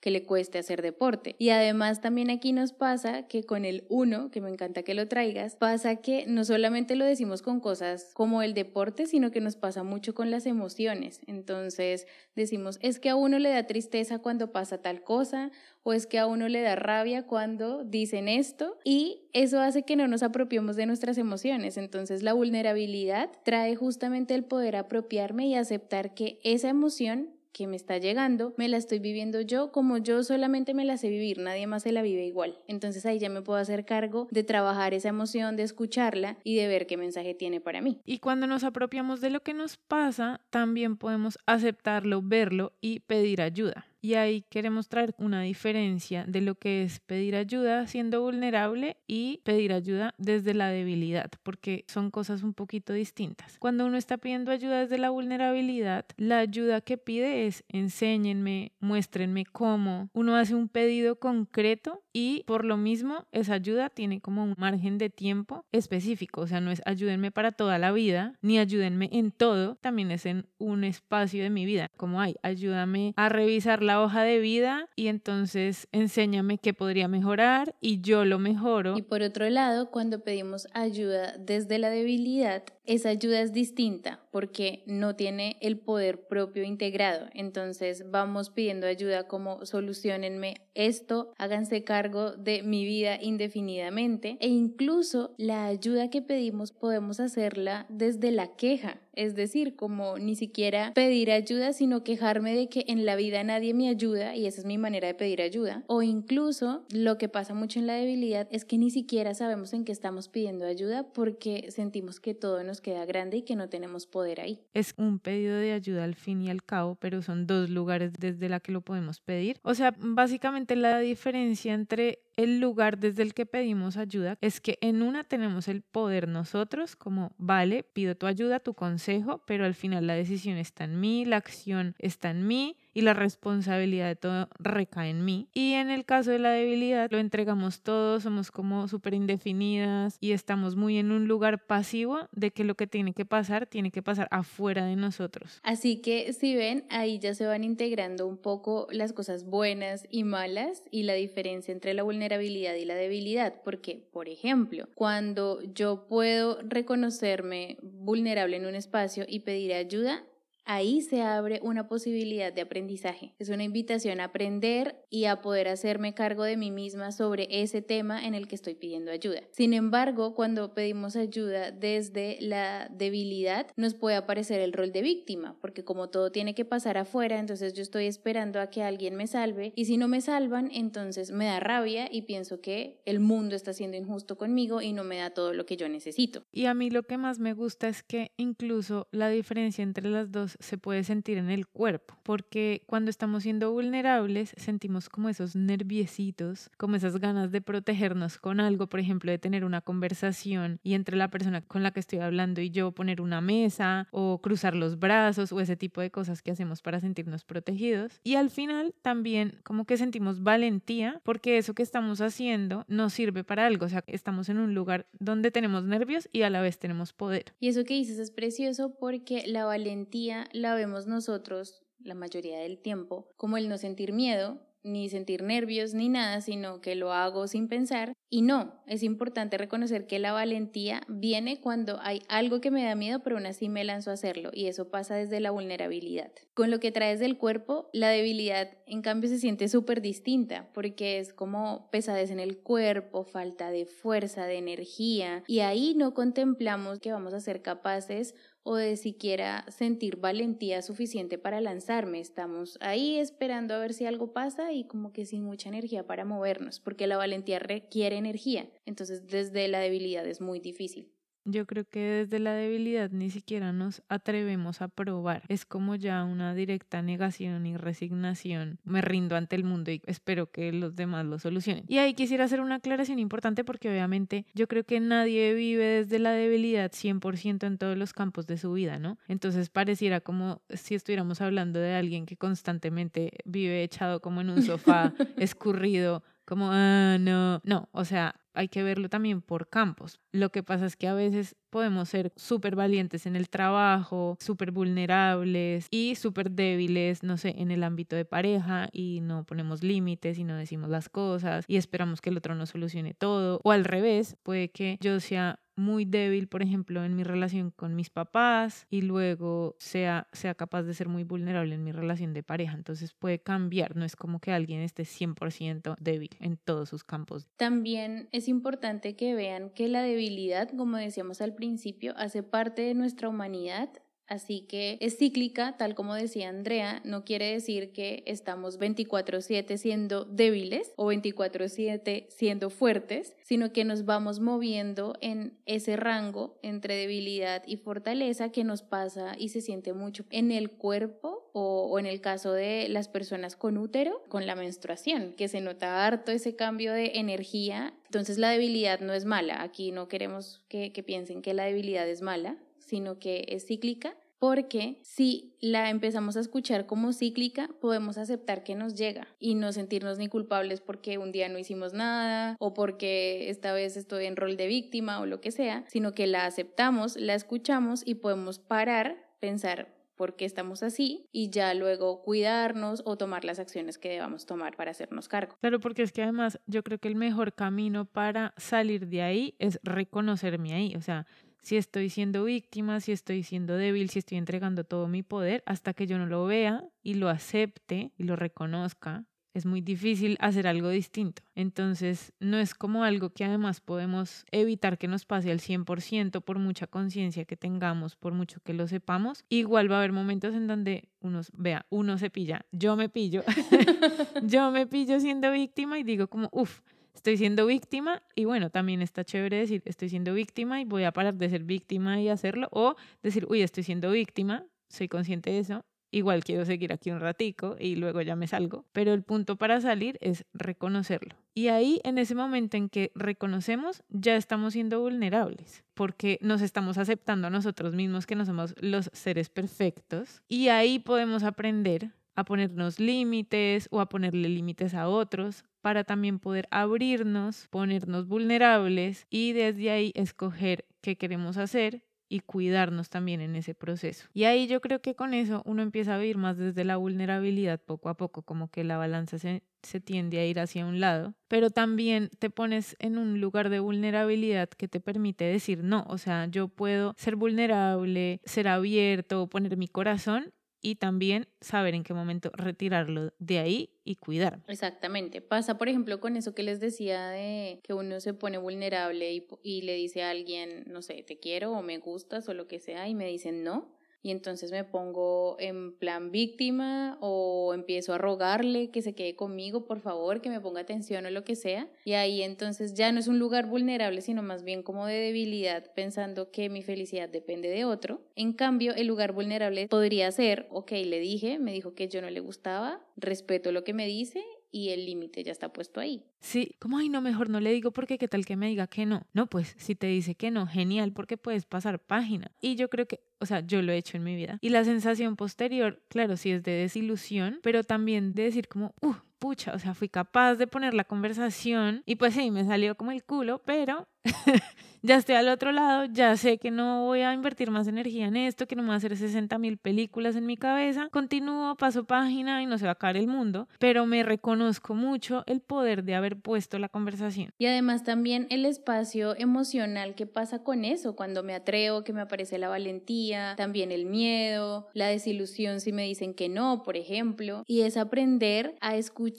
que 0.00 0.10
le 0.10 0.24
cueste 0.24 0.58
hacer 0.58 0.82
deporte. 0.82 1.36
Y 1.38 1.50
además 1.50 2.00
también 2.00 2.30
aquí 2.30 2.52
nos 2.52 2.72
pasa 2.72 3.26
que 3.28 3.44
con 3.44 3.64
el 3.64 3.84
uno, 3.88 4.30
que 4.30 4.40
me 4.40 4.50
encanta 4.50 4.82
que 4.82 4.94
lo 4.94 5.06
traigas, 5.08 5.56
pasa 5.56 5.96
que 5.96 6.24
no 6.26 6.44
solamente 6.44 6.96
lo 6.96 7.04
decimos 7.04 7.42
con 7.42 7.60
cosas 7.60 8.10
como 8.14 8.42
el 8.42 8.54
deporte, 8.54 9.06
sino 9.06 9.30
que 9.30 9.40
nos 9.40 9.56
pasa 9.56 9.82
mucho 9.82 10.14
con 10.14 10.30
las 10.30 10.46
emociones. 10.46 11.20
Entonces 11.26 12.06
decimos, 12.34 12.78
es 12.82 12.98
que 12.98 13.10
a 13.10 13.16
uno 13.16 13.38
le 13.38 13.50
da 13.50 13.66
tristeza 13.66 14.18
cuando 14.18 14.52
pasa 14.52 14.78
tal 14.78 15.02
cosa, 15.04 15.50
o 15.82 15.92
es 15.92 16.06
que 16.06 16.18
a 16.18 16.26
uno 16.26 16.48
le 16.48 16.60
da 16.62 16.76
rabia 16.76 17.26
cuando 17.26 17.84
dicen 17.84 18.28
esto, 18.28 18.78
y 18.84 19.28
eso 19.32 19.60
hace 19.60 19.82
que 19.82 19.96
no 19.96 20.08
nos 20.08 20.22
apropiemos 20.22 20.76
de 20.76 20.86
nuestras 20.86 21.18
emociones. 21.18 21.76
Entonces 21.76 22.22
la 22.22 22.32
vulnerabilidad 22.32 23.30
trae 23.44 23.76
justamente 23.76 24.34
el 24.34 24.44
poder 24.44 24.76
apropiarme 24.76 25.46
y 25.46 25.54
aceptar 25.54 26.14
que 26.14 26.40
esa 26.42 26.68
emoción 26.68 27.39
que 27.52 27.66
me 27.66 27.76
está 27.76 27.98
llegando, 27.98 28.54
me 28.56 28.68
la 28.68 28.76
estoy 28.76 28.98
viviendo 28.98 29.40
yo 29.40 29.72
como 29.72 29.98
yo 29.98 30.22
solamente 30.22 30.74
me 30.74 30.84
la 30.84 30.96
sé 30.96 31.08
vivir, 31.08 31.38
nadie 31.38 31.66
más 31.66 31.82
se 31.82 31.92
la 31.92 32.02
vive 32.02 32.24
igual. 32.24 32.58
Entonces 32.66 33.06
ahí 33.06 33.18
ya 33.18 33.28
me 33.28 33.42
puedo 33.42 33.58
hacer 33.58 33.84
cargo 33.84 34.28
de 34.30 34.44
trabajar 34.44 34.94
esa 34.94 35.08
emoción, 35.08 35.56
de 35.56 35.64
escucharla 35.64 36.38
y 36.44 36.56
de 36.56 36.68
ver 36.68 36.86
qué 36.86 36.96
mensaje 36.96 37.34
tiene 37.34 37.60
para 37.60 37.80
mí. 37.80 38.00
Y 38.04 38.18
cuando 38.18 38.46
nos 38.46 38.64
apropiamos 38.64 39.20
de 39.20 39.30
lo 39.30 39.42
que 39.42 39.54
nos 39.54 39.76
pasa, 39.76 40.40
también 40.50 40.96
podemos 40.96 41.38
aceptarlo, 41.46 42.22
verlo 42.22 42.72
y 42.80 43.00
pedir 43.00 43.42
ayuda. 43.42 43.89
Y 44.00 44.14
ahí 44.14 44.42
queremos 44.48 44.88
traer 44.88 45.14
una 45.18 45.42
diferencia 45.42 46.24
de 46.26 46.40
lo 46.40 46.54
que 46.54 46.82
es 46.82 47.00
pedir 47.00 47.36
ayuda 47.36 47.86
siendo 47.86 48.22
vulnerable 48.22 48.96
y 49.06 49.40
pedir 49.44 49.72
ayuda 49.72 50.14
desde 50.18 50.54
la 50.54 50.68
debilidad, 50.68 51.30
porque 51.42 51.84
son 51.88 52.10
cosas 52.10 52.42
un 52.42 52.54
poquito 52.54 52.92
distintas. 52.92 53.58
Cuando 53.58 53.86
uno 53.86 53.96
está 53.96 54.16
pidiendo 54.16 54.50
ayuda 54.52 54.80
desde 54.80 54.98
la 54.98 55.10
vulnerabilidad, 55.10 56.06
la 56.16 56.38
ayuda 56.38 56.80
que 56.80 56.96
pide 56.96 57.46
es 57.46 57.64
enséñenme, 57.68 58.72
muéstrenme 58.80 59.44
cómo. 59.44 60.08
Uno 60.14 60.36
hace 60.36 60.54
un 60.54 60.68
pedido 60.68 61.18
concreto 61.18 62.02
y 62.12 62.44
por 62.46 62.64
lo 62.64 62.76
mismo 62.76 63.26
esa 63.32 63.54
ayuda 63.54 63.90
tiene 63.90 64.20
como 64.20 64.42
un 64.42 64.54
margen 64.56 64.98
de 64.98 65.10
tiempo 65.10 65.66
específico, 65.72 66.40
o 66.42 66.46
sea, 66.46 66.60
no 66.60 66.70
es 66.70 66.82
ayúdenme 66.86 67.30
para 67.30 67.52
toda 67.52 67.78
la 67.78 67.92
vida, 67.92 68.34
ni 68.42 68.58
ayúdenme 68.58 69.08
en 69.12 69.30
todo, 69.30 69.76
también 69.76 70.10
es 70.10 70.26
en 70.26 70.46
un 70.58 70.84
espacio 70.84 71.42
de 71.42 71.50
mi 71.50 71.66
vida, 71.66 71.90
como 71.96 72.20
hay, 72.20 72.36
ayúdame 72.42 73.12
a 73.16 73.28
revisar 73.28 73.82
hoja 73.98 74.22
de 74.22 74.38
vida 74.38 74.88
y 74.94 75.08
entonces 75.08 75.88
enséñame 75.90 76.58
qué 76.58 76.74
podría 76.74 77.08
mejorar 77.08 77.74
y 77.80 78.02
yo 78.02 78.26
lo 78.26 78.38
mejoro. 78.38 78.96
Y 78.98 79.02
por 79.02 79.22
otro 79.22 79.48
lado, 79.48 79.90
cuando 79.90 80.22
pedimos 80.22 80.68
ayuda 80.74 81.34
desde 81.38 81.78
la 81.78 81.88
debilidad, 81.88 82.62
esa 82.90 83.10
ayuda 83.10 83.40
es 83.40 83.52
distinta 83.52 84.18
porque 84.32 84.82
no 84.84 85.14
tiene 85.14 85.56
el 85.60 85.78
poder 85.78 86.26
propio 86.26 86.64
integrado. 86.64 87.28
Entonces 87.34 88.10
vamos 88.10 88.50
pidiendo 88.50 88.88
ayuda 88.88 89.28
como 89.28 89.64
solucionenme 89.64 90.56
esto, 90.74 91.32
háganse 91.38 91.84
cargo 91.84 92.32
de 92.32 92.64
mi 92.64 92.84
vida 92.84 93.16
indefinidamente 93.22 94.38
e 94.40 94.48
incluso 94.48 95.34
la 95.36 95.66
ayuda 95.66 96.10
que 96.10 96.20
pedimos 96.20 96.72
podemos 96.72 97.20
hacerla 97.20 97.86
desde 97.88 98.32
la 98.32 98.56
queja. 98.56 99.00
Es 99.12 99.34
decir, 99.34 99.76
como 99.76 100.18
ni 100.18 100.34
siquiera 100.34 100.92
pedir 100.94 101.30
ayuda, 101.30 101.72
sino 101.72 102.04
quejarme 102.04 102.54
de 102.54 102.68
que 102.68 102.84
en 102.86 103.04
la 103.04 103.16
vida 103.16 103.42
nadie 103.44 103.74
me 103.74 103.88
ayuda 103.88 104.34
y 104.36 104.46
esa 104.46 104.60
es 104.60 104.66
mi 104.66 104.78
manera 104.78 105.08
de 105.08 105.14
pedir 105.14 105.42
ayuda. 105.42 105.84
O 105.88 106.02
incluso 106.02 106.84
lo 106.90 107.18
que 107.18 107.28
pasa 107.28 107.52
mucho 107.52 107.80
en 107.80 107.86
la 107.86 107.94
debilidad 107.94 108.48
es 108.50 108.64
que 108.64 108.78
ni 108.78 108.90
siquiera 108.90 109.34
sabemos 109.34 109.74
en 109.74 109.84
qué 109.84 109.92
estamos 109.92 110.28
pidiendo 110.28 110.64
ayuda 110.64 111.12
porque 111.12 111.70
sentimos 111.70 112.20
que 112.20 112.34
todo 112.34 112.62
queda 112.80 113.04
grande 113.04 113.38
y 113.38 113.42
que 113.42 113.56
no 113.56 113.68
tenemos 113.68 114.06
poder 114.06 114.40
ahí. 114.40 114.60
Es 114.74 114.94
un 114.96 115.18
pedido 115.18 115.56
de 115.56 115.72
ayuda 115.72 116.04
al 116.04 116.14
fin 116.14 116.42
y 116.42 116.50
al 116.50 116.62
cabo, 116.64 116.96
pero 116.96 117.22
son 117.22 117.46
dos 117.46 117.70
lugares 117.70 118.12
desde 118.18 118.48
la 118.48 118.60
que 118.60 118.72
lo 118.72 118.80
podemos 118.80 119.20
pedir. 119.20 119.58
O 119.62 119.74
sea, 119.74 119.94
básicamente 119.98 120.76
la 120.76 120.98
diferencia 120.98 121.74
entre 121.74 122.20
el 122.36 122.60
lugar 122.60 122.98
desde 122.98 123.22
el 123.22 123.34
que 123.34 123.46
pedimos 123.46 123.96
ayuda 123.96 124.38
es 124.40 124.60
que 124.60 124.78
en 124.80 125.02
una 125.02 125.24
tenemos 125.24 125.68
el 125.68 125.82
poder 125.82 126.28
nosotros, 126.28 126.96
como, 126.96 127.34
vale, 127.36 127.82
pido 127.82 128.14
tu 128.14 128.26
ayuda, 128.26 128.60
tu 128.60 128.74
consejo, 128.74 129.42
pero 129.46 129.64
al 129.64 129.74
final 129.74 130.06
la 130.06 130.14
decisión 130.14 130.56
está 130.56 130.84
en 130.84 131.00
mí, 131.00 131.24
la 131.24 131.36
acción 131.36 131.94
está 131.98 132.30
en 132.30 132.46
mí 132.46 132.76
y 132.92 133.02
la 133.02 133.14
responsabilidad 133.14 134.08
de 134.08 134.16
todo 134.16 134.48
recae 134.58 135.10
en 135.10 135.24
mí. 135.24 135.48
Y 135.54 135.74
en 135.74 135.90
el 135.90 136.04
caso 136.04 136.30
de 136.30 136.38
la 136.38 136.50
debilidad, 136.50 137.10
lo 137.10 137.18
entregamos 137.18 137.82
todo, 137.82 138.20
somos 138.20 138.50
como 138.50 138.88
súper 138.88 139.14
indefinidas 139.14 140.16
y 140.20 140.32
estamos 140.32 140.76
muy 140.76 140.98
en 140.98 141.12
un 141.12 141.28
lugar 141.28 141.66
pasivo 141.66 142.28
de 142.32 142.50
que 142.50 142.64
lo 142.64 142.74
que 142.74 142.86
tiene 142.86 143.12
que 143.12 143.24
pasar, 143.24 143.66
tiene 143.66 143.90
que 143.90 144.02
pasar 144.02 144.28
afuera 144.30 144.84
de 144.86 144.96
nosotros. 144.96 145.60
Así 145.62 146.00
que 146.00 146.32
si 146.32 146.54
ven, 146.54 146.84
ahí 146.90 147.18
ya 147.18 147.34
se 147.34 147.46
van 147.46 147.64
integrando 147.64 148.26
un 148.26 148.36
poco 148.36 148.86
las 148.90 149.12
cosas 149.12 149.44
buenas 149.44 150.06
y 150.10 150.24
malas 150.24 150.84
y 150.90 151.04
la 151.04 151.14
diferencia 151.14 151.72
entre 151.72 151.94
la 151.94 152.02
vulnerabilidad 152.02 152.74
y 152.74 152.84
la 152.84 152.94
debilidad. 152.94 153.54
Porque, 153.64 154.08
por 154.12 154.28
ejemplo, 154.28 154.88
cuando 154.94 155.62
yo 155.62 156.06
puedo 156.08 156.58
reconocerme 156.62 157.78
vulnerable 157.82 158.56
en 158.56 158.66
un 158.66 158.74
espacio 158.74 159.24
y 159.28 159.40
pedir 159.40 159.72
ayuda, 159.72 160.24
ahí 160.64 161.00
se 161.00 161.22
abre 161.22 161.60
una 161.62 161.88
posibilidad 161.88 162.52
de 162.52 162.60
aprendizaje. 162.60 163.34
Es 163.38 163.48
una 163.48 163.64
invitación 163.64 164.20
a 164.20 164.24
aprender 164.24 165.04
y 165.10 165.24
a 165.24 165.40
poder 165.42 165.68
hacerme 165.68 166.14
cargo 166.14 166.44
de 166.44 166.56
mí 166.56 166.70
misma 166.70 167.12
sobre 167.12 167.48
ese 167.50 167.82
tema 167.82 168.24
en 168.24 168.34
el 168.34 168.48
que 168.48 168.54
estoy 168.54 168.74
pidiendo 168.74 169.10
ayuda. 169.10 169.42
Sin 169.52 169.72
embargo, 169.74 170.34
cuando 170.34 170.74
pedimos 170.74 171.16
ayuda 171.16 171.70
desde 171.70 172.38
la 172.40 172.88
debilidad, 172.90 173.66
nos 173.76 173.94
puede 173.94 174.16
aparecer 174.16 174.60
el 174.60 174.72
rol 174.72 174.92
de 174.92 175.02
víctima, 175.02 175.56
porque 175.60 175.84
como 175.84 176.08
todo 176.08 176.30
tiene 176.32 176.54
que 176.54 176.64
pasar 176.64 176.98
afuera, 176.98 177.38
entonces 177.38 177.74
yo 177.74 177.82
estoy 177.82 178.06
esperando 178.06 178.60
a 178.60 178.70
que 178.70 178.82
alguien 178.82 179.16
me 179.16 179.26
salve 179.26 179.72
y 179.74 179.86
si 179.86 179.96
no 179.96 180.08
me 180.08 180.20
salvan, 180.20 180.70
entonces 180.72 181.30
me 181.30 181.46
da 181.46 181.60
rabia 181.60 182.08
y 182.10 182.22
pienso 182.22 182.60
que 182.60 183.00
el 183.04 183.20
mundo 183.20 183.56
está 183.56 183.72
siendo 183.72 183.96
injusto 183.96 184.36
conmigo 184.36 184.82
y 184.82 184.92
no 184.92 185.04
me 185.04 185.18
da 185.18 185.30
todo 185.30 185.52
lo 185.52 185.66
que 185.66 185.76
yo 185.76 185.88
necesito. 185.88 186.42
Y 186.52 186.66
a 186.66 186.74
mí 186.74 186.90
lo 186.90 187.02
que 187.02 187.18
más 187.18 187.38
me 187.38 187.54
gusta 187.54 187.88
es 187.88 188.02
que 188.02 188.32
incluso 188.36 189.08
la 189.10 189.28
diferencia 189.28 189.82
entre 189.82 190.08
las 190.08 190.30
dos 190.30 190.49
se 190.60 190.78
puede 190.78 191.04
sentir 191.04 191.38
en 191.38 191.50
el 191.50 191.66
cuerpo, 191.66 192.16
porque 192.22 192.82
cuando 192.86 193.10
estamos 193.10 193.42
siendo 193.42 193.72
vulnerables 193.72 194.54
sentimos 194.56 195.08
como 195.08 195.28
esos 195.28 195.56
nerviecitos, 195.56 196.70
como 196.76 196.96
esas 196.96 197.18
ganas 197.18 197.52
de 197.52 197.60
protegernos 197.60 198.38
con 198.38 198.60
algo, 198.60 198.88
por 198.88 199.00
ejemplo, 199.00 199.30
de 199.30 199.38
tener 199.38 199.64
una 199.64 199.80
conversación 199.80 200.80
y 200.82 200.94
entre 200.94 201.16
la 201.16 201.30
persona 201.30 201.60
con 201.60 201.82
la 201.82 201.90
que 201.90 202.00
estoy 202.00 202.20
hablando 202.20 202.60
y 202.60 202.70
yo 202.70 202.92
poner 202.92 203.20
una 203.20 203.40
mesa 203.40 204.08
o 204.10 204.40
cruzar 204.40 204.74
los 204.74 204.98
brazos 204.98 205.52
o 205.52 205.60
ese 205.60 205.76
tipo 205.76 206.00
de 206.00 206.10
cosas 206.10 206.42
que 206.42 206.50
hacemos 206.50 206.82
para 206.82 207.00
sentirnos 207.00 207.44
protegidos. 207.44 208.20
Y 208.24 208.34
al 208.34 208.50
final 208.50 208.94
también 209.02 209.58
como 209.62 209.84
que 209.84 209.96
sentimos 209.96 210.42
valentía 210.42 211.20
porque 211.24 211.58
eso 211.58 211.74
que 211.74 211.82
estamos 211.82 212.20
haciendo 212.20 212.84
nos 212.88 213.12
sirve 213.12 213.44
para 213.44 213.66
algo, 213.66 213.86
o 213.86 213.88
sea, 213.88 214.04
estamos 214.06 214.48
en 214.48 214.58
un 214.58 214.74
lugar 214.74 215.06
donde 215.18 215.50
tenemos 215.50 215.84
nervios 215.84 216.28
y 216.32 216.42
a 216.42 216.50
la 216.50 216.60
vez 216.60 216.78
tenemos 216.78 217.12
poder. 217.12 217.52
Y 217.60 217.68
eso 217.68 217.84
que 217.84 217.94
dices 217.94 218.18
es 218.18 218.30
precioso 218.30 218.94
porque 218.98 219.44
la 219.46 219.64
valentía 219.64 220.39
la 220.52 220.74
vemos 220.74 221.06
nosotros 221.06 221.82
la 221.98 222.14
mayoría 222.14 222.58
del 222.58 222.80
tiempo 222.80 223.32
como 223.36 223.56
el 223.56 223.68
no 223.68 223.78
sentir 223.78 224.12
miedo 224.12 224.60
ni 224.82 225.08
sentir 225.08 225.42
nervios 225.42 225.94
ni 225.94 226.08
nada, 226.08 226.40
sino 226.40 226.80
que 226.80 226.94
lo 226.94 227.12
hago 227.12 227.46
sin 227.48 227.68
pensar. 227.68 228.14
Y 228.28 228.42
no, 228.42 228.80
es 228.86 229.02
importante 229.02 229.58
reconocer 229.58 230.06
que 230.06 230.18
la 230.18 230.32
valentía 230.32 231.02
viene 231.08 231.60
cuando 231.60 231.98
hay 232.00 232.22
algo 232.28 232.60
que 232.60 232.70
me 232.70 232.84
da 232.84 232.94
miedo, 232.94 233.20
pero 233.22 233.36
aún 233.36 233.46
así 233.46 233.68
me 233.68 233.84
lanzo 233.84 234.10
a 234.10 234.14
hacerlo. 234.14 234.50
Y 234.52 234.66
eso 234.66 234.88
pasa 234.88 235.16
desde 235.16 235.40
la 235.40 235.50
vulnerabilidad. 235.50 236.30
Con 236.54 236.70
lo 236.70 236.80
que 236.80 236.92
traes 236.92 237.20
del 237.20 237.36
cuerpo, 237.36 237.90
la 237.92 238.08
debilidad 238.08 238.70
en 238.86 239.02
cambio 239.02 239.28
se 239.28 239.38
siente 239.38 239.68
súper 239.68 240.00
distinta, 240.00 240.70
porque 240.72 241.18
es 241.18 241.32
como 241.32 241.88
pesadez 241.90 242.30
en 242.30 242.40
el 242.40 242.58
cuerpo, 242.58 243.24
falta 243.24 243.70
de 243.70 243.84
fuerza, 243.84 244.46
de 244.46 244.58
energía. 244.58 245.42
Y 245.46 245.60
ahí 245.60 245.94
no 245.96 246.14
contemplamos 246.14 247.00
que 247.00 247.12
vamos 247.12 247.34
a 247.34 247.40
ser 247.40 247.62
capaces 247.62 248.34
o 248.62 248.76
de 248.76 248.96
siquiera 248.96 249.64
sentir 249.68 250.16
valentía 250.16 250.82
suficiente 250.82 251.38
para 251.38 251.60
lanzarme. 251.60 252.20
Estamos 252.20 252.78
ahí 252.80 253.18
esperando 253.18 253.74
a 253.74 253.78
ver 253.78 253.94
si 253.94 254.06
algo 254.06 254.32
pasa 254.32 254.72
y 254.72 254.84
como 254.84 255.12
que 255.12 255.26
sin 255.26 255.44
mucha 255.44 255.68
energía 255.68 256.06
para 256.06 256.24
movernos, 256.24 256.80
porque 256.80 257.06
la 257.06 257.16
valentía 257.16 257.58
requiere 257.58 258.16
energía. 258.16 258.70
Entonces 258.84 259.26
desde 259.26 259.68
la 259.68 259.80
debilidad 259.80 260.26
es 260.26 260.40
muy 260.40 260.60
difícil. 260.60 261.12
Yo 261.44 261.66
creo 261.66 261.84
que 261.84 262.00
desde 262.00 262.38
la 262.38 262.52
debilidad 262.52 263.10
ni 263.10 263.30
siquiera 263.30 263.72
nos 263.72 264.02
atrevemos 264.08 264.82
a 264.82 264.88
probar. 264.88 265.42
Es 265.48 265.64
como 265.64 265.94
ya 265.94 266.24
una 266.24 266.54
directa 266.54 267.02
negación 267.02 267.66
y 267.66 267.76
resignación. 267.76 268.78
Me 268.84 269.00
rindo 269.00 269.36
ante 269.36 269.56
el 269.56 269.64
mundo 269.64 269.90
y 269.90 270.02
espero 270.06 270.50
que 270.50 270.72
los 270.72 270.94
demás 270.96 271.24
lo 271.26 271.38
solucionen. 271.38 271.84
Y 271.88 271.98
ahí 271.98 272.14
quisiera 272.14 272.44
hacer 272.44 272.60
una 272.60 272.76
aclaración 272.76 273.18
importante 273.18 273.64
porque 273.64 273.88
obviamente 273.88 274.46
yo 274.54 274.68
creo 274.68 274.84
que 274.84 275.00
nadie 275.00 275.54
vive 275.54 275.84
desde 275.84 276.18
la 276.18 276.32
debilidad 276.32 276.90
100% 276.90 277.66
en 277.66 277.78
todos 277.78 277.96
los 277.96 278.12
campos 278.12 278.46
de 278.46 278.58
su 278.58 278.72
vida, 278.72 278.98
¿no? 278.98 279.18
Entonces 279.28 279.70
pareciera 279.70 280.20
como 280.20 280.62
si 280.68 280.94
estuviéramos 280.94 281.40
hablando 281.40 281.80
de 281.80 281.94
alguien 281.94 282.26
que 282.26 282.36
constantemente 282.36 283.32
vive 283.44 283.82
echado 283.82 284.20
como 284.20 284.40
en 284.40 284.50
un 284.50 284.62
sofá, 284.62 285.14
escurrido, 285.36 286.22
como, 286.44 286.70
ah, 286.72 287.16
no, 287.20 287.60
no, 287.64 287.88
o 287.92 288.04
sea, 288.04 288.34
hay 288.60 288.68
que 288.68 288.82
verlo 288.82 289.08
también 289.08 289.40
por 289.40 289.68
campos. 289.68 290.20
Lo 290.32 290.50
que 290.50 290.62
pasa 290.62 290.84
es 290.84 290.94
que 290.94 291.08
a 291.08 291.14
veces 291.14 291.56
podemos 291.70 292.10
ser 292.10 292.30
súper 292.36 292.76
valientes 292.76 293.24
en 293.24 293.34
el 293.34 293.48
trabajo, 293.48 294.36
súper 294.38 294.70
vulnerables 294.70 295.86
y 295.90 296.14
súper 296.16 296.50
débiles, 296.50 297.22
no 297.22 297.38
sé, 297.38 297.54
en 297.56 297.70
el 297.70 297.82
ámbito 297.82 298.16
de 298.16 298.26
pareja 298.26 298.90
y 298.92 299.20
no 299.22 299.44
ponemos 299.44 299.82
límites 299.82 300.38
y 300.38 300.44
no 300.44 300.56
decimos 300.56 300.90
las 300.90 301.08
cosas 301.08 301.64
y 301.68 301.78
esperamos 301.78 302.20
que 302.20 302.28
el 302.28 302.36
otro 302.36 302.54
nos 302.54 302.68
solucione 302.68 303.14
todo. 303.14 303.60
O 303.64 303.72
al 303.72 303.84
revés, 303.84 304.36
puede 304.42 304.70
que 304.70 304.98
yo 305.00 305.20
sea 305.20 305.58
muy 305.80 306.04
débil, 306.04 306.46
por 306.46 306.62
ejemplo, 306.62 307.04
en 307.04 307.16
mi 307.16 307.24
relación 307.24 307.70
con 307.70 307.96
mis 307.96 308.10
papás 308.10 308.86
y 308.90 309.02
luego 309.02 309.74
sea, 309.78 310.28
sea 310.32 310.54
capaz 310.54 310.82
de 310.84 310.94
ser 310.94 311.08
muy 311.08 311.24
vulnerable 311.24 311.74
en 311.74 311.82
mi 311.82 311.92
relación 311.92 312.32
de 312.34 312.42
pareja. 312.42 312.74
Entonces 312.74 313.14
puede 313.14 313.40
cambiar, 313.40 313.96
no 313.96 314.04
es 314.04 314.14
como 314.14 314.38
que 314.38 314.52
alguien 314.52 314.80
esté 314.80 315.02
100% 315.04 315.96
débil 315.98 316.30
en 316.40 316.56
todos 316.56 316.88
sus 316.88 317.02
campos. 317.02 317.48
También 317.56 318.28
es 318.32 318.48
importante 318.48 319.16
que 319.16 319.34
vean 319.34 319.70
que 319.70 319.88
la 319.88 320.02
debilidad, 320.02 320.70
como 320.70 320.96
decíamos 320.96 321.40
al 321.40 321.54
principio, 321.54 322.14
hace 322.16 322.42
parte 322.42 322.82
de 322.82 322.94
nuestra 322.94 323.28
humanidad 323.28 323.90
Así 324.30 324.60
que 324.60 324.96
es 325.00 325.18
cíclica, 325.18 325.76
tal 325.76 325.96
como 325.96 326.14
decía 326.14 326.48
Andrea, 326.48 327.02
no 327.04 327.24
quiere 327.24 327.50
decir 327.50 327.90
que 327.90 328.22
estamos 328.26 328.78
24/7 328.78 329.76
siendo 329.76 330.24
débiles 330.24 330.92
o 330.94 331.06
24/7 331.06 332.28
siendo 332.28 332.70
fuertes, 332.70 333.34
sino 333.42 333.72
que 333.72 333.84
nos 333.84 334.04
vamos 334.04 334.38
moviendo 334.38 335.16
en 335.20 335.58
ese 335.66 335.96
rango 335.96 336.60
entre 336.62 336.94
debilidad 336.94 337.64
y 337.66 337.76
fortaleza 337.76 338.52
que 338.52 338.62
nos 338.62 338.82
pasa 338.82 339.34
y 339.36 339.48
se 339.48 339.62
siente 339.62 339.94
mucho 339.94 340.24
en 340.30 340.52
el 340.52 340.70
cuerpo 340.70 341.50
o, 341.52 341.98
en 341.98 342.06
el 342.06 342.20
caso 342.20 342.52
de 342.52 342.88
las 342.88 343.08
personas 343.08 343.56
con 343.56 343.76
útero, 343.78 344.22
con 344.28 344.46
la 344.46 344.54
menstruación, 344.54 345.32
que 345.32 345.48
se 345.48 345.60
nota 345.60 346.06
harto 346.06 346.30
ese 346.30 346.54
cambio 346.54 346.92
de 346.92 347.12
energía. 347.16 347.94
Entonces 348.04 348.38
la 348.38 348.50
debilidad 348.50 349.00
no 349.00 349.12
es 349.12 349.24
mala, 349.24 349.60
aquí 349.60 349.90
no 349.90 350.06
queremos 350.06 350.62
que, 350.68 350.92
que 350.92 351.02
piensen 351.02 351.42
que 351.42 351.52
la 351.52 351.64
debilidad 351.64 352.08
es 352.08 352.22
mala, 352.22 352.58
sino 352.78 353.18
que 353.18 353.44
es 353.48 353.66
cíclica, 353.66 354.16
porque 354.40 354.98
si 355.02 355.54
la 355.60 355.90
empezamos 355.90 356.36
a 356.36 356.40
escuchar 356.40 356.86
como 356.86 357.12
cíclica, 357.12 357.68
podemos 357.80 358.16
aceptar 358.16 358.64
que 358.64 358.74
nos 358.74 358.94
llega 358.94 359.28
y 359.38 359.54
no 359.54 359.70
sentirnos 359.70 360.18
ni 360.18 360.28
culpables 360.28 360.80
porque 360.80 361.18
un 361.18 361.30
día 361.30 361.50
no 361.50 361.58
hicimos 361.58 361.92
nada 361.92 362.56
o 362.58 362.72
porque 362.72 363.50
esta 363.50 363.72
vez 363.74 363.98
estoy 363.98 364.24
en 364.24 364.36
rol 364.36 364.56
de 364.56 364.66
víctima 364.66 365.20
o 365.20 365.26
lo 365.26 365.42
que 365.42 365.52
sea, 365.52 365.84
sino 365.88 366.14
que 366.14 366.26
la 366.26 366.46
aceptamos, 366.46 367.16
la 367.16 367.34
escuchamos 367.34 368.02
y 368.04 368.14
podemos 368.14 368.58
parar, 368.58 369.30
pensar, 369.40 369.94
por 370.16 370.36
qué 370.36 370.44
estamos 370.44 370.82
así 370.82 371.28
y 371.32 371.48
ya 371.48 371.72
luego 371.72 372.20
cuidarnos 372.20 373.02
o 373.06 373.16
tomar 373.16 373.46
las 373.46 373.58
acciones 373.58 373.96
que 373.96 374.10
debamos 374.10 374.44
tomar 374.44 374.76
para 374.76 374.90
hacernos 374.90 375.28
cargo. 375.28 375.56
Claro, 375.62 375.80
porque 375.80 376.02
es 376.02 376.12
que 376.12 376.22
además 376.22 376.60
yo 376.66 376.82
creo 376.82 376.98
que 376.98 377.08
el 377.08 377.14
mejor 377.14 377.54
camino 377.54 378.04
para 378.04 378.52
salir 378.58 379.06
de 379.06 379.22
ahí 379.22 379.54
es 379.58 379.80
reconocerme 379.82 380.74
ahí, 380.74 380.94
o 380.94 381.00
sea, 381.00 381.26
si 381.62 381.76
estoy 381.76 382.10
siendo 382.10 382.44
víctima, 382.44 383.00
si 383.00 383.12
estoy 383.12 383.42
siendo 383.42 383.76
débil, 383.76 384.10
si 384.10 384.18
estoy 384.18 384.38
entregando 384.38 384.84
todo 384.84 385.08
mi 385.08 385.22
poder, 385.22 385.62
hasta 385.66 385.94
que 385.94 386.06
yo 386.06 386.18
no 386.18 386.26
lo 386.26 386.44
vea 386.46 386.84
y 387.02 387.14
lo 387.14 387.28
acepte 387.28 388.12
y 388.16 388.24
lo 388.24 388.36
reconozca, 388.36 389.26
es 389.52 389.66
muy 389.66 389.80
difícil 389.80 390.36
hacer 390.40 390.66
algo 390.66 390.88
distinto. 390.90 391.42
Entonces, 391.54 392.32
no 392.38 392.58
es 392.58 392.74
como 392.74 393.04
algo 393.04 393.30
que 393.30 393.44
además 393.44 393.80
podemos 393.80 394.44
evitar 394.52 394.96
que 394.98 395.08
nos 395.08 395.26
pase 395.26 395.50
al 395.50 395.60
100% 395.60 396.40
por 396.42 396.58
mucha 396.58 396.86
conciencia 396.86 397.44
que 397.44 397.56
tengamos, 397.56 398.16
por 398.16 398.32
mucho 398.32 398.60
que 398.60 398.74
lo 398.74 398.86
sepamos. 398.86 399.44
Igual 399.48 399.90
va 399.90 399.96
a 399.96 399.98
haber 399.98 400.12
momentos 400.12 400.54
en 400.54 400.66
donde 400.66 401.08
uno, 401.20 401.40
vea, 401.52 401.84
uno 401.90 402.16
se 402.18 402.30
pilla, 402.30 402.64
yo 402.70 402.96
me 402.96 403.08
pillo, 403.08 403.42
yo 404.42 404.70
me 404.70 404.86
pillo 404.86 405.18
siendo 405.18 405.50
víctima 405.50 405.98
y 405.98 406.04
digo 406.04 406.28
como, 406.28 406.48
uff, 406.52 406.80
estoy 407.14 407.36
siendo 407.36 407.66
víctima 407.66 408.22
y 408.34 408.44
bueno, 408.44 408.70
también 408.70 409.02
está 409.02 409.24
chévere 409.24 409.58
decir 409.58 409.82
estoy 409.84 410.08
siendo 410.08 410.34
víctima 410.34 410.80
y 410.80 410.84
voy 410.84 411.04
a 411.04 411.12
parar 411.12 411.34
de 411.34 411.50
ser 411.50 411.64
víctima 411.64 412.20
y 412.20 412.28
hacerlo 412.28 412.68
o 412.72 412.96
decir, 413.22 413.46
uy, 413.48 413.62
estoy 413.62 413.84
siendo 413.84 414.10
víctima, 414.10 414.64
soy 414.88 415.08
consciente 415.08 415.50
de 415.50 415.58
eso, 415.58 415.84
igual 416.10 416.44
quiero 416.44 416.64
seguir 416.64 416.92
aquí 416.92 417.10
un 417.10 417.20
ratico 417.20 417.76
y 417.78 417.96
luego 417.96 418.20
ya 418.22 418.36
me 418.36 418.46
salgo, 418.46 418.84
pero 418.92 419.12
el 419.12 419.22
punto 419.22 419.56
para 419.56 419.80
salir 419.80 420.18
es 420.20 420.44
reconocerlo. 420.52 421.36
Y 421.54 421.68
ahí, 421.68 422.00
en 422.04 422.18
ese 422.18 422.34
momento 422.34 422.76
en 422.76 422.88
que 422.88 423.12
reconocemos, 423.14 424.02
ya 424.08 424.36
estamos 424.36 424.72
siendo 424.72 425.00
vulnerables, 425.00 425.84
porque 425.94 426.38
nos 426.42 426.62
estamos 426.62 426.98
aceptando 426.98 427.48
a 427.48 427.50
nosotros 427.50 427.94
mismos 427.94 428.26
que 428.26 428.36
no 428.36 428.44
somos 428.44 428.74
los 428.80 429.10
seres 429.12 429.48
perfectos 429.48 430.42
y 430.48 430.68
ahí 430.68 430.98
podemos 430.98 431.42
aprender 431.42 432.10
a 432.34 432.44
ponernos 432.44 433.00
límites 433.00 433.88
o 433.90 434.00
a 434.00 434.08
ponerle 434.08 434.48
límites 434.48 434.94
a 434.94 435.08
otros 435.08 435.64
para 435.80 436.04
también 436.04 436.38
poder 436.38 436.68
abrirnos, 436.70 437.68
ponernos 437.68 438.26
vulnerables 438.26 439.26
y 439.30 439.52
desde 439.52 439.90
ahí 439.90 440.12
escoger 440.14 440.86
qué 441.00 441.16
queremos 441.16 441.56
hacer 441.56 442.04
y 442.30 442.40
cuidarnos 442.40 443.10
también 443.10 443.40
en 443.40 443.56
ese 443.56 443.74
proceso. 443.74 444.28
Y 444.32 444.44
ahí 444.44 444.68
yo 444.68 444.80
creo 444.80 445.02
que 445.02 445.16
con 445.16 445.34
eso 445.34 445.62
uno 445.66 445.82
empieza 445.82 446.14
a 446.14 446.18
vivir 446.18 446.38
más 446.38 446.56
desde 446.56 446.84
la 446.84 446.96
vulnerabilidad 446.96 447.80
poco 447.80 448.08
a 448.08 448.16
poco, 448.16 448.42
como 448.42 448.70
que 448.70 448.84
la 448.84 448.96
balanza 448.96 449.36
se, 449.36 449.64
se, 449.82 450.00
tiende 450.00 450.38
a 450.38 450.46
ir 450.46 450.60
hacia 450.60 450.86
un 450.86 451.00
lado, 451.00 451.34
pero 451.48 451.70
también 451.70 452.30
te 452.38 452.48
pones 452.48 452.94
en 453.00 453.18
un 453.18 453.40
lugar 453.40 453.68
de 453.68 453.80
vulnerabilidad 453.80 454.68
que 454.68 454.86
te 454.86 455.00
permite 455.00 455.44
decir 455.44 455.82
no, 455.82 456.04
o 456.08 456.18
sea, 456.18 456.46
yo 456.46 456.68
puedo 456.68 457.14
ser 457.18 457.34
vulnerable, 457.34 458.40
ser 458.44 458.68
abierto, 458.68 459.48
poner 459.48 459.76
mi 459.76 459.88
corazón 459.88 460.52
y 460.82 460.96
también 460.96 461.48
saber 461.60 461.94
en 461.94 462.04
qué 462.04 462.14
momento 462.14 462.50
retirarlo 462.54 463.32
de 463.38 463.58
ahí 463.58 463.90
y 464.04 464.16
cuidar. 464.16 464.60
Exactamente. 464.66 465.40
Pasa, 465.40 465.78
por 465.78 465.88
ejemplo, 465.88 466.20
con 466.20 466.36
eso 466.36 466.54
que 466.54 466.62
les 466.62 466.80
decía 466.80 467.28
de 467.28 467.80
que 467.82 467.94
uno 467.94 468.20
se 468.20 468.34
pone 468.34 468.58
vulnerable 468.58 469.32
y, 469.32 469.46
y, 469.62 469.82
le 469.82 469.94
dice 469.94 470.22
a 470.22 470.30
alguien, 470.30 470.84
no 470.86 471.02
sé, 471.02 471.22
te 471.22 471.38
quiero 471.38 471.72
o 471.72 471.82
me 471.82 471.98
gustas 471.98 472.48
o 472.48 472.54
lo 472.54 472.66
que 472.66 472.80
sea 472.80 473.08
y 473.08 473.14
me 473.14 473.26
dicen 473.26 473.62
no. 473.62 473.99
Y 474.22 474.30
entonces 474.30 474.70
me 474.70 474.84
pongo 474.84 475.56
en 475.58 475.96
plan 475.96 476.30
víctima 476.30 477.16
o 477.20 477.72
empiezo 477.74 478.12
a 478.12 478.18
rogarle 478.18 478.90
que 478.90 479.02
se 479.02 479.14
quede 479.14 479.34
conmigo, 479.34 479.86
por 479.86 480.00
favor, 480.00 480.40
que 480.40 480.50
me 480.50 480.60
ponga 480.60 480.80
atención 480.80 481.24
o 481.26 481.30
lo 481.30 481.44
que 481.44 481.56
sea. 481.56 481.88
Y 482.04 482.12
ahí 482.12 482.42
entonces 482.42 482.94
ya 482.94 483.12
no 483.12 483.20
es 483.20 483.28
un 483.28 483.38
lugar 483.38 483.66
vulnerable, 483.66 484.20
sino 484.20 484.42
más 484.42 484.62
bien 484.62 484.82
como 484.82 485.06
de 485.06 485.14
debilidad, 485.14 485.92
pensando 485.94 486.50
que 486.50 486.68
mi 486.68 486.82
felicidad 486.82 487.28
depende 487.28 487.68
de 487.68 487.84
otro. 487.84 488.20
En 488.36 488.52
cambio, 488.52 488.94
el 488.94 489.06
lugar 489.06 489.32
vulnerable 489.32 489.88
podría 489.88 490.30
ser, 490.32 490.66
ok, 490.70 490.92
le 490.92 491.18
dije, 491.20 491.58
me 491.58 491.72
dijo 491.72 491.94
que 491.94 492.08
yo 492.08 492.20
no 492.20 492.28
le 492.30 492.40
gustaba, 492.40 493.00
respeto 493.16 493.72
lo 493.72 493.84
que 493.84 493.94
me 493.94 494.06
dice 494.06 494.44
y 494.72 494.90
el 494.90 495.06
límite 495.06 495.42
ya 495.42 495.52
está 495.52 495.72
puesto 495.72 496.00
ahí. 496.00 496.22
Sí, 496.40 496.76
como, 496.78 496.98
ay, 496.98 497.08
no, 497.08 497.20
mejor 497.20 497.48
no 497.50 497.60
le 497.60 497.72
digo 497.72 497.90
porque 497.90 498.18
qué 498.18 498.28
tal 498.28 498.44
que 498.44 498.56
me 498.56 498.68
diga 498.68 498.86
que 498.86 499.06
no. 499.06 499.26
No, 499.32 499.48
pues 499.48 499.74
si 499.78 499.94
te 499.94 500.06
dice 500.06 500.34
que 500.34 500.50
no, 500.50 500.66
genial, 500.66 501.12
porque 501.12 501.36
puedes 501.36 501.66
pasar 501.66 501.98
página. 501.98 502.50
Y 502.60 502.76
yo 502.76 502.88
creo 502.88 503.06
que, 503.06 503.20
o 503.40 503.46
sea, 503.46 503.60
yo 503.60 503.82
lo 503.82 503.92
he 503.92 503.96
hecho 503.96 504.16
en 504.16 504.24
mi 504.24 504.36
vida. 504.36 504.58
Y 504.60 504.70
la 504.70 504.84
sensación 504.84 505.36
posterior, 505.36 506.02
claro, 506.08 506.36
sí 506.36 506.50
es 506.50 506.62
de 506.62 506.72
desilusión, 506.72 507.60
pero 507.62 507.84
también 507.84 508.32
de 508.32 508.44
decir 508.44 508.68
como, 508.68 508.94
uh, 509.02 509.14
pucha, 509.40 509.72
o 509.74 509.78
sea, 509.80 509.94
fui 509.94 510.08
capaz 510.08 510.54
de 510.54 510.68
poner 510.68 510.94
la 510.94 511.04
conversación 511.04 512.02
y 512.06 512.14
pues 512.16 512.34
sí, 512.34 512.52
me 512.52 512.64
salió 512.64 512.94
como 512.94 513.10
el 513.10 513.24
culo, 513.24 513.60
pero 513.64 514.06
ya 515.02 515.16
estoy 515.16 515.36
al 515.36 515.48
otro 515.48 515.72
lado, 515.72 516.04
ya 516.04 516.36
sé 516.36 516.58
que 516.58 516.70
no 516.70 517.06
voy 517.06 517.20
a 517.22 517.32
invertir 517.32 517.70
más 517.70 517.88
energía 517.88 518.26
en 518.26 518.36
esto, 518.36 518.66
que 518.66 518.76
no 518.76 518.82
me 518.82 518.88
voy 518.88 518.94
a 518.94 518.98
hacer 518.98 519.16
60 519.16 519.56
mil 519.58 519.78
películas 519.78 520.36
en 520.36 520.44
mi 520.44 520.58
cabeza, 520.58 521.08
continúo, 521.10 521.74
paso 521.76 522.04
página 522.04 522.62
y 522.62 522.66
no 522.66 522.76
se 522.76 522.84
va 522.84 522.90
a 522.90 522.92
acabar 522.92 523.16
el 523.16 523.26
mundo, 523.26 523.66
pero 523.78 524.04
me 524.04 524.22
reconozco 524.22 524.94
mucho 524.94 525.42
el 525.46 525.60
poder 525.60 526.04
de 526.04 526.14
haber 526.14 526.38
puesto 526.38 526.78
la 526.78 526.90
conversación. 526.90 527.50
Y 527.56 527.66
además 527.66 528.04
también 528.04 528.46
el 528.50 528.66
espacio 528.66 529.34
emocional 529.38 530.14
que 530.14 530.26
pasa 530.26 530.62
con 530.62 530.84
eso, 530.84 531.16
cuando 531.16 531.42
me 531.42 531.54
atrevo, 531.54 532.04
que 532.04 532.12
me 532.12 532.20
aparece 532.20 532.58
la 532.58 532.68
valentía, 532.68 533.54
también 533.56 533.90
el 533.92 534.04
miedo, 534.04 534.88
la 534.92 535.06
desilusión 535.06 535.80
si 535.80 535.92
me 535.92 536.04
dicen 536.04 536.34
que 536.34 536.50
no, 536.50 536.82
por 536.82 536.98
ejemplo, 536.98 537.64
y 537.66 537.82
es 537.82 537.96
aprender 537.96 538.74
a 538.82 538.96
escuchar 538.96 539.29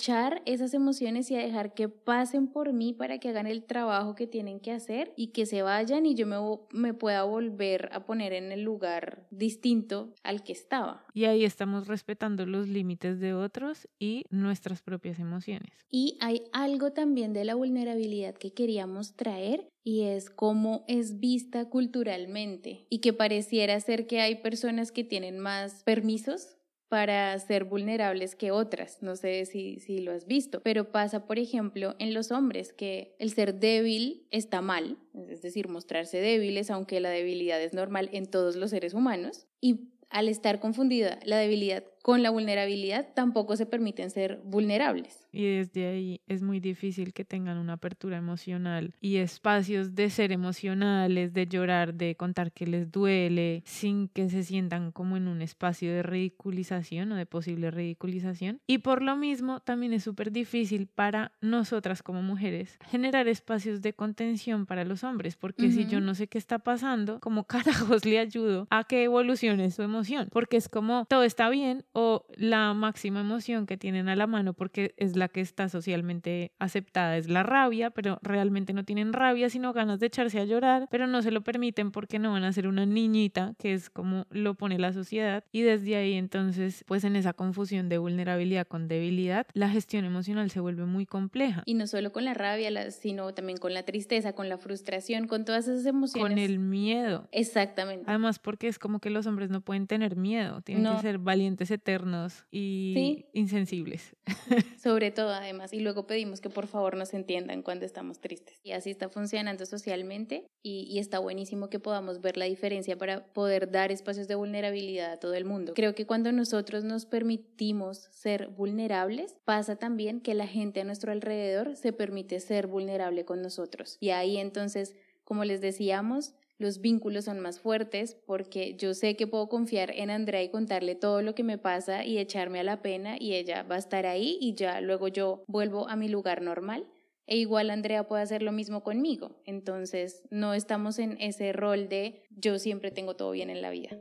esas 0.46 0.74
emociones 0.74 1.30
y 1.32 1.36
a 1.36 1.40
dejar 1.40 1.74
que 1.74 1.90
pasen 1.90 2.48
por 2.48 2.74
mí 2.74 2.94
para 2.94 3.20
que 3.20 3.30
hagan 3.30 3.48
el 3.48 3.64
trabajo 3.64 4.16
que 4.16 4.28
tienen 4.28 4.60
que 4.60 4.72
hacer 4.72 5.14
y 5.16 5.28
que 5.28 5.46
se 5.46 5.62
vayan 5.62 6.06
y 6.06 6.16
yo 6.16 6.28
me, 6.28 6.38
me 6.72 6.94
pueda 6.94 7.24
volver 7.24 7.90
a 7.94 8.06
poner 8.06 8.34
en 8.34 8.52
el 8.52 8.62
lugar 8.62 9.28
distinto 9.32 10.14
al 10.24 10.44
que 10.44 10.54
estaba. 10.54 11.06
Y 11.14 11.26
ahí 11.26 11.46
estamos 11.46 11.88
respetando 11.88 12.46
los 12.46 12.68
límites 12.68 13.20
de 13.20 13.34
otros 13.34 13.88
y 14.00 14.26
nuestras 14.30 14.82
propias 14.82 15.20
emociones. 15.20 15.72
Y 15.90 16.18
hay 16.22 16.44
algo 16.54 16.92
también 16.92 17.34
de 17.34 17.46
la 17.46 17.56
vulnerabilidad 17.56 18.36
que 18.36 18.54
queríamos 18.54 19.16
traer 19.16 19.70
y 19.84 20.04
es 20.04 20.30
cómo 20.30 20.86
es 20.88 21.20
vista 21.20 21.70
culturalmente 21.70 22.86
y 22.90 23.00
que 23.00 23.14
pareciera 23.14 23.80
ser 23.80 24.08
que 24.08 24.22
hay 24.22 24.36
personas 24.36 24.92
que 24.92 25.04
tienen 25.04 25.40
más 25.40 25.84
permisos 25.84 26.58
para 26.92 27.40
ser 27.40 27.64
vulnerables 27.64 28.36
que 28.36 28.52
otras. 28.52 29.02
No 29.02 29.16
sé 29.16 29.46
si, 29.46 29.80
si 29.80 30.00
lo 30.00 30.12
has 30.12 30.28
visto, 30.28 30.60
pero 30.60 30.92
pasa, 30.92 31.26
por 31.26 31.40
ejemplo, 31.40 31.96
en 32.00 32.14
los 32.14 32.32
hombres 32.32 32.74
que 32.74 33.16
el 33.18 33.32
ser 33.32 33.62
débil 33.62 34.28
está 34.30 34.62
mal, 34.62 34.98
es 35.30 35.42
decir, 35.42 35.70
mostrarse 35.70 36.20
débiles, 36.20 36.70
aunque 36.70 37.00
la 37.00 37.10
debilidad 37.10 37.62
es 37.62 37.74
normal 37.74 38.10
en 38.12 38.26
todos 38.26 38.58
los 38.58 38.72
seres 38.72 38.94
humanos. 38.94 39.48
Y 39.62 39.94
al 40.10 40.28
estar 40.28 40.60
confundida 40.60 41.18
la 41.24 41.38
debilidad 41.38 41.86
con 42.02 42.24
la 42.24 42.30
vulnerabilidad, 42.30 43.08
tampoco 43.14 43.56
se 43.56 43.66
permiten 43.66 44.10
ser 44.10 44.42
vulnerables. 44.44 45.28
Y 45.32 45.46
desde 45.46 45.88
ahí 45.88 46.22
es 46.28 46.42
muy 46.42 46.60
difícil 46.60 47.14
que 47.14 47.26
tengan 47.26 47.58
una 47.58 47.74
apertura 47.74 48.18
emocional 48.18 48.94
y 49.00 49.18
espacios 49.18 49.96
de 49.96 50.10
ser 50.10 50.32
emocionales, 50.32 51.34
de 51.34 51.48
llorar, 51.48 51.94
de 51.94 52.16
contar 52.16 52.52
que 52.52 52.68
les 52.68 52.92
duele, 52.92 53.64
sin 53.66 54.08
que 54.10 54.30
se 54.30 54.44
sientan 54.44 54.92
como 54.92 55.18
en 55.18 55.28
un 55.28 55.42
espacio 55.42 55.92
de 55.92 56.04
ridiculización 56.04 57.12
o 57.12 57.16
de 57.16 57.26
posible 57.26 57.72
ridiculización. 57.72 58.60
Y 58.68 58.80
por 58.80 59.02
lo 59.02 59.16
mismo 59.16 59.60
también 59.62 59.94
es 59.94 60.04
súper 60.04 60.32
difícil 60.32 60.88
para 60.88 61.32
nosotras 61.42 62.04
como 62.04 62.22
mujeres 62.22 62.78
generar 62.90 63.28
espacios 63.28 63.82
de 63.82 63.94
contención 63.94 64.66
para 64.66 64.86
los 64.86 65.04
hombres, 65.04 65.36
porque 65.36 65.72
si 65.72 65.86
yo 65.86 66.02
no 66.02 66.16
sé 66.16 66.28
qué 66.28 66.38
está 66.38 66.60
pasando, 66.60 67.20
como 67.20 67.44
carajos 67.48 68.06
le 68.06 68.20
ayudo 68.20 68.68
a 68.70 68.84
que 68.84 69.04
evolucione 69.04 69.72
su 69.72 69.84
emoción? 69.84 70.28
Porque 70.32 70.58
es 70.58 70.70
como 70.70 71.06
todo 71.10 71.24
está 71.24 71.50
bien 71.50 71.84
o 71.94 72.26
la 72.36 72.74
máxima 72.74 73.20
emoción 73.22 73.66
que 73.66 73.78
tienen 73.78 74.10
a 74.10 74.16
la 74.16 74.28
mano 74.28 74.54
porque 74.54 74.94
es 74.98 75.16
la 75.16 75.28
que 75.28 75.42
está 75.42 75.70
socialmente 75.70 76.52
aceptada 76.60 77.18
es 77.18 77.28
la 77.28 77.44
rabia, 77.44 77.90
pero 77.90 78.20
realmente 78.22 78.74
no 78.74 78.84
tienen 78.84 79.14
rabia, 79.14 79.50
sino 79.50 79.74
ganas 79.74 80.00
de 80.00 80.08
echarse 80.08 80.40
a 80.40 80.46
llorar, 80.46 80.88
pero 80.90 81.08
no 81.08 81.22
se 81.22 81.32
lo 81.32 81.42
permiten 81.42 81.92
porque 81.92 82.20
no 82.20 82.32
van 82.32 82.44
a 82.44 82.54
ser 82.54 82.68
una 82.68 82.86
niñita, 82.86 83.54
que 83.58 83.74
es 83.74 83.90
como 83.90 84.26
lo 84.30 84.56
pone 84.56 84.80
la 84.80 84.94
sociedad. 84.94 85.44
Y 85.52 85.62
desde 85.62 85.96
ahí 85.96 86.14
entonces, 86.14 86.84
pues 86.88 87.04
en 87.04 87.16
esa 87.16 87.34
confusión 87.34 87.90
de 87.90 87.98
vulnerabilidad 87.98 88.68
con 88.68 88.88
debilidad, 88.88 89.48
la 89.54 89.70
gestión 89.70 90.06
emocional 90.06 90.50
se 90.50 90.60
vuelve 90.60 90.86
muy 90.86 91.06
compleja. 91.06 91.64
Y 91.66 91.74
no 91.74 91.88
solo 91.88 92.12
con 92.12 92.26
la 92.26 92.34
rabia, 92.34 92.92
sino 92.92 93.34
también 93.34 93.58
con 93.58 93.74
la 93.74 93.84
tristeza, 93.84 94.34
con 94.34 94.50
la 94.50 94.58
frustración, 94.58 95.28
con 95.28 95.46
todas 95.46 95.68
esas 95.68 95.86
emociones. 95.86 96.30
Con 96.30 96.38
el 96.38 96.60
miedo. 96.60 97.28
Exactamente. 97.32 98.06
Además, 98.08 98.40
porque 98.40 98.68
es 98.68 98.80
como 98.80 99.00
que 99.00 99.10
los 99.10 99.28
hombres 99.28 99.50
no 99.50 99.62
pueden 99.62 99.88
tener 99.88 100.16
miedo, 100.16 100.62
tienen 100.62 100.94
que 100.96 101.02
ser 101.02 101.18
valientes 101.18 101.72
eternos 101.82 102.46
y 102.52 103.26
insensibles. 103.34 104.16
Sobre 104.82 105.12
todo 105.12 105.30
además, 105.30 105.74
y 105.74 105.80
luego 105.80 106.06
pedimos 106.06 106.42
que 106.42 106.50
por 106.50 106.68
favor 106.68 106.96
nos 106.96 107.14
entiendan 107.14 107.64
cuando 107.64 107.86
estamos 107.86 108.20
tristes. 108.20 108.60
Y 108.64 108.72
así 108.72 108.92
está 108.92 109.10
funcionando 109.10 109.66
socialmente 109.66 110.48
y, 110.62 110.88
y 110.90 111.00
está 111.00 111.20
buenísimo 111.20 111.70
que 111.70 111.80
podamos 111.80 112.22
ver 112.22 112.38
la 112.38 112.46
diferencia 112.46 112.98
para 112.98 113.26
poder 113.34 113.72
dar 113.72 113.92
espacios 113.92 114.28
de 114.28 114.36
vulnerabilidad 114.36 115.14
a 115.14 115.20
todo 115.20 115.34
el 115.34 115.46
mundo. 115.46 115.74
Creo 115.74 115.96
que 115.96 116.06
cuando 116.06 116.32
nosotros 116.32 116.84
nos 116.84 117.06
permitimos 117.06 118.10
ser 118.12 118.50
vulnerables, 118.50 119.36
pasa 119.44 119.76
también 119.76 120.22
que 120.22 120.36
la 120.36 120.48
gente 120.48 120.82
a 120.82 120.84
nuestro 120.84 121.12
alrededor 121.12 121.76
se 121.76 121.94
permite 121.94 122.40
ser 122.40 122.68
vulnerable 122.68 123.26
con 123.26 123.42
nosotros. 123.42 123.98
Y 124.00 124.12
ahí 124.12 124.38
entonces, 124.38 124.96
como 125.24 125.46
les 125.46 125.62
decíamos, 125.62 126.36
los 126.62 126.80
vínculos 126.80 127.26
son 127.26 127.40
más 127.40 127.60
fuertes 127.60 128.16
porque 128.26 128.76
yo 128.76 128.94
sé 128.94 129.16
que 129.16 129.28
puedo 129.28 129.50
confiar 129.50 129.92
en 129.92 130.10
Andrea 130.10 130.44
y 130.44 130.50
contarle 130.50 130.96
todo 130.96 131.22
lo 131.22 131.36
que 131.36 131.44
me 131.44 131.58
pasa 131.58 132.06
y 132.06 132.18
echarme 132.18 132.60
a 132.60 132.64
la 132.64 132.82
pena 132.82 133.18
y 133.20 133.34
ella 133.34 133.64
va 133.64 133.76
a 133.76 133.80
estar 133.80 134.06
ahí 134.06 134.38
y 134.40 134.54
ya 134.54 134.80
luego 134.80 135.08
yo 135.08 135.44
vuelvo 135.48 135.90
a 135.90 135.96
mi 135.96 136.08
lugar 136.08 136.42
normal. 136.42 136.88
E 137.28 137.38
igual 137.38 137.70
Andrea 137.70 138.08
puede 138.08 138.24
hacer 138.24 138.42
lo 138.42 138.52
mismo 138.52 138.84
conmigo. 138.84 139.42
Entonces 139.46 140.24
no 140.30 140.54
estamos 140.54 141.00
en 141.00 141.18
ese 141.20 141.54
rol 141.54 141.90
de 141.90 142.24
yo 142.30 142.60
siempre 142.60 142.92
tengo 142.92 143.16
todo 143.16 143.32
bien 143.32 143.50
en 143.50 143.62
la 143.62 143.70
vida. 143.70 143.98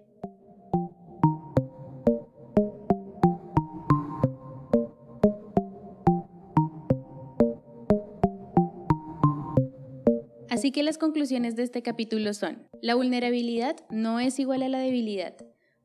Así 10.61 10.73
que 10.73 10.83
las 10.83 10.99
conclusiones 10.99 11.57
de 11.57 11.63
este 11.63 11.81
capítulo 11.81 12.35
son, 12.35 12.69
la 12.83 12.95
vulnerabilidad 12.95 13.77
no 13.89 14.21
es 14.21 14.39
igual 14.39 14.63
a 14.63 14.69
la 14.69 14.79
debilidad, 14.79 15.35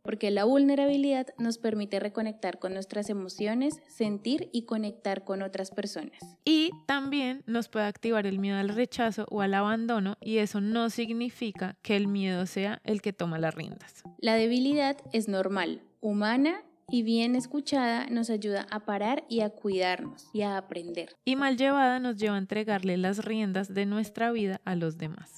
porque 0.01 0.31
la 0.31 0.43
vulnerabilidad 0.43 1.27
nos 1.37 1.57
permite 1.57 1.97
reconectar 2.01 2.59
con 2.59 2.73
nuestras 2.73 3.09
emociones, 3.09 3.75
sentir 3.87 4.49
y 4.51 4.65
conectar 4.65 5.23
con 5.23 5.43
otras 5.43 5.71
personas. 5.71 6.19
Y 6.43 6.71
también 6.87 7.41
nos 7.45 7.69
puede 7.69 7.85
activar 7.85 8.27
el 8.27 8.37
miedo 8.37 8.57
al 8.57 8.67
rechazo 8.67 9.25
o 9.31 9.39
al 9.39 9.53
abandono 9.53 10.17
y 10.19 10.39
eso 10.39 10.59
no 10.59 10.89
significa 10.89 11.77
que 11.81 11.95
el 11.95 12.09
miedo 12.09 12.45
sea 12.45 12.81
el 12.83 13.01
que 13.01 13.13
toma 13.13 13.39
las 13.39 13.55
riendas. 13.55 14.03
La 14.19 14.35
debilidad 14.35 14.97
es 15.13 15.29
normal, 15.29 15.83
humana 16.01 16.65
y 16.89 17.03
bien 17.03 17.35
escuchada 17.35 18.07
nos 18.07 18.29
ayuda 18.29 18.67
a 18.69 18.85
parar 18.85 19.23
y 19.29 19.41
a 19.41 19.49
cuidarnos 19.49 20.29
y 20.33 20.41
a 20.41 20.57
aprender. 20.57 21.15
Y 21.25 21.35
mal 21.35 21.57
llevada 21.57 21.99
nos 21.99 22.17
lleva 22.17 22.35
a 22.35 22.39
entregarle 22.39 22.97
las 22.97 23.25
riendas 23.25 23.73
de 23.73 23.85
nuestra 23.85 24.31
vida 24.31 24.61
a 24.65 24.75
los 24.75 24.97
demás. 24.97 25.35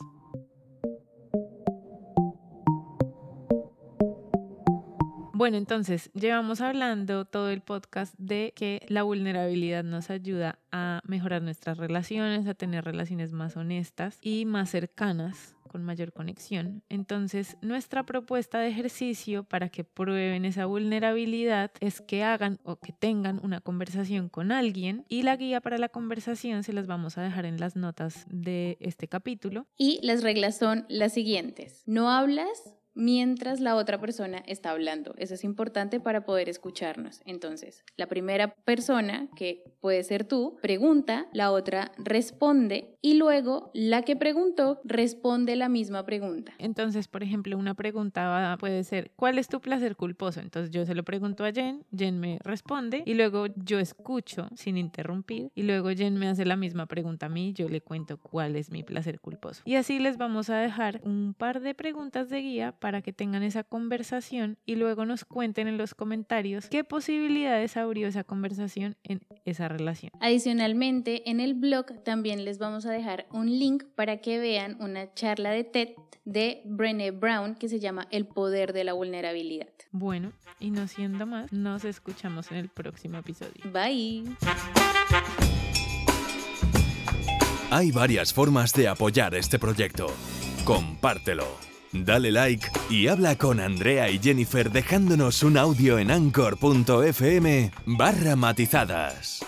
Bueno, 5.34 5.58
entonces 5.58 6.10
llevamos 6.14 6.62
hablando 6.62 7.26
todo 7.26 7.52
el 7.52 7.62
podcast 7.62 8.16
de 8.18 8.54
que 8.56 8.84
la 8.90 9.04
vulnerabilidad 9.04 9.84
nos 9.84 10.10
ayuda 10.10 10.58
a 10.72 11.02
mejorar 11.06 11.44
nuestras 11.44 11.78
relaciones, 11.78 12.48
a 12.48 12.56
tener 12.56 12.84
relaciones 12.84 13.34
más 13.34 13.56
honestas 13.56 14.18
y 14.20 14.46
más 14.46 14.72
cercanas 14.72 15.57
mayor 15.84 16.14
conexión. 16.14 16.84
Entonces, 16.90 17.58
nuestra 17.62 18.06
propuesta 18.06 18.60
de 18.60 18.70
ejercicio 18.70 19.44
para 19.44 19.70
que 19.70 19.84
prueben 19.84 20.46
esa 20.46 20.66
vulnerabilidad 20.66 21.72
es 21.80 22.02
que 22.02 22.24
hagan 22.24 22.60
o 22.64 22.78
que 22.78 22.94
tengan 22.94 23.40
una 23.44 23.62
conversación 23.62 24.30
con 24.30 24.52
alguien 24.52 25.06
y 25.08 25.24
la 25.24 25.36
guía 25.36 25.62
para 25.62 25.78
la 25.78 25.90
conversación 25.90 26.64
se 26.64 26.74
las 26.74 26.88
vamos 26.88 27.18
a 27.18 27.22
dejar 27.22 27.46
en 27.46 27.60
las 27.60 27.76
notas 27.76 28.26
de 28.30 28.78
este 28.80 29.08
capítulo. 29.08 29.68
Y 29.78 30.00
las 30.04 30.24
reglas 30.24 30.58
son 30.58 30.86
las 30.90 31.14
siguientes. 31.14 31.84
No 31.86 32.10
hablas 32.10 32.74
mientras 32.98 33.60
la 33.60 33.76
otra 33.76 34.02
persona 34.02 34.40
está 34.48 34.72
hablando. 34.72 35.14
Eso 35.18 35.36
es 35.36 35.44
importante 35.44 36.00
para 36.00 36.26
poder 36.26 36.50
escucharnos. 36.50 37.22
Entonces, 37.26 37.84
la 37.96 38.08
primera 38.08 38.56
persona, 38.66 39.30
que 39.36 39.64
puede 39.80 40.04
ser 40.04 40.26
tú, 40.26 40.58
pregunta, 40.62 41.28
la 41.32 41.52
otra 41.52 41.92
responde 41.98 42.97
y 43.08 43.14
luego 43.14 43.72
la 43.74 44.02
que 44.02 44.18
preguntó 44.18 44.82
responde 44.84 45.56
la 45.56 45.70
misma 45.70 46.04
pregunta. 46.04 46.52
Entonces, 46.58 47.08
por 47.08 47.24
ejemplo, 47.24 47.58
una 47.58 47.74
pregunta 47.74 48.58
puede 48.60 48.84
ser, 48.84 49.12
¿cuál 49.16 49.40
es 49.40 49.48
tu 49.48 49.62
placer 49.62 49.96
culposo? 49.96 50.42
Entonces 50.42 50.72
yo 50.72 50.86
se 50.86 50.94
lo 50.94 51.04
pregunto 51.04 51.46
a 51.46 51.54
Jen, 51.54 51.86
Jen 51.96 52.20
me 52.20 52.38
responde 52.44 53.04
y 53.06 53.14
luego 53.14 53.46
yo 53.56 53.80
escucho 53.80 54.50
sin 54.56 54.76
interrumpir 54.76 55.52
y 55.56 55.64
luego 55.64 55.88
Jen 55.92 56.16
me 56.16 56.28
hace 56.28 56.44
la 56.44 56.58
misma 56.58 56.86
pregunta 56.86 57.28
a 57.28 57.30
mí, 57.30 57.54
yo 57.54 57.70
le 57.70 57.80
cuento 57.80 58.18
cuál 58.18 58.58
es 58.58 58.72
mi 58.72 58.84
placer 58.84 59.22
culposo. 59.22 59.62
Y 59.64 59.76
así 59.76 60.00
les 60.00 60.18
vamos 60.18 60.50
a 60.50 60.58
dejar 60.58 61.00
un 61.06 61.34
par 61.34 61.62
de 61.62 61.74
preguntas 61.74 62.28
de 62.28 62.42
guía 62.42 62.74
para 62.74 63.02
que 63.02 63.14
tengan 63.14 63.42
esa 63.42 63.64
conversación 63.64 64.58
y 64.66 64.76
luego 64.76 65.06
nos 65.06 65.24
cuenten 65.24 65.70
en 65.70 65.78
los 65.78 65.96
comentarios 65.96 66.68
qué 66.68 66.84
posibilidades 66.84 67.78
abrió 67.78 68.10
esa 68.10 68.26
conversación 68.26 68.98
en 69.06 69.22
esa 69.46 69.70
relación. 69.70 70.12
Adicionalmente, 70.20 71.30
en 71.30 71.40
el 71.40 71.54
blog 71.54 72.04
también 72.04 72.44
les 72.44 72.58
vamos 72.60 72.86
a 72.86 72.97
dejar 72.98 73.28
un 73.32 73.48
link 73.48 73.84
para 73.96 74.18
que 74.18 74.40
vean 74.40 74.78
una 74.80 75.14
charla 75.14 75.52
de 75.52 75.64
TED 75.64 75.90
de 76.26 76.62
Brené 76.66 77.12
Brown 77.12 77.56
que 77.56 77.70
se 77.70 77.80
llama 77.80 78.08
El 78.12 78.26
poder 78.26 78.74
de 78.74 78.84
la 78.84 78.94
vulnerabilidad. 78.94 79.70
Bueno, 79.92 80.34
y 80.60 80.72
no 80.72 80.88
siendo 80.88 81.26
más, 81.26 81.54
nos 81.54 81.86
escuchamos 81.86 82.52
en 82.52 82.58
el 82.58 82.70
próximo 82.70 83.18
episodio. 83.18 83.64
Bye. 83.72 84.26
Hay 87.70 87.92
varias 87.92 88.34
formas 88.34 88.74
de 88.74 88.88
apoyar 88.88 89.36
este 89.36 89.60
proyecto. 89.60 90.08
Compártelo, 90.66 91.48
dale 91.94 92.32
like 92.32 92.68
y 92.90 93.08
habla 93.08 93.38
con 93.38 93.60
Andrea 93.60 94.10
y 94.10 94.20
Jennifer 94.20 94.70
dejándonos 94.72 95.44
un 95.44 95.58
audio 95.58 96.00
en 96.00 96.12
anchor.fm 96.12 97.72
barra 97.86 98.36
matizadas. 98.36 99.46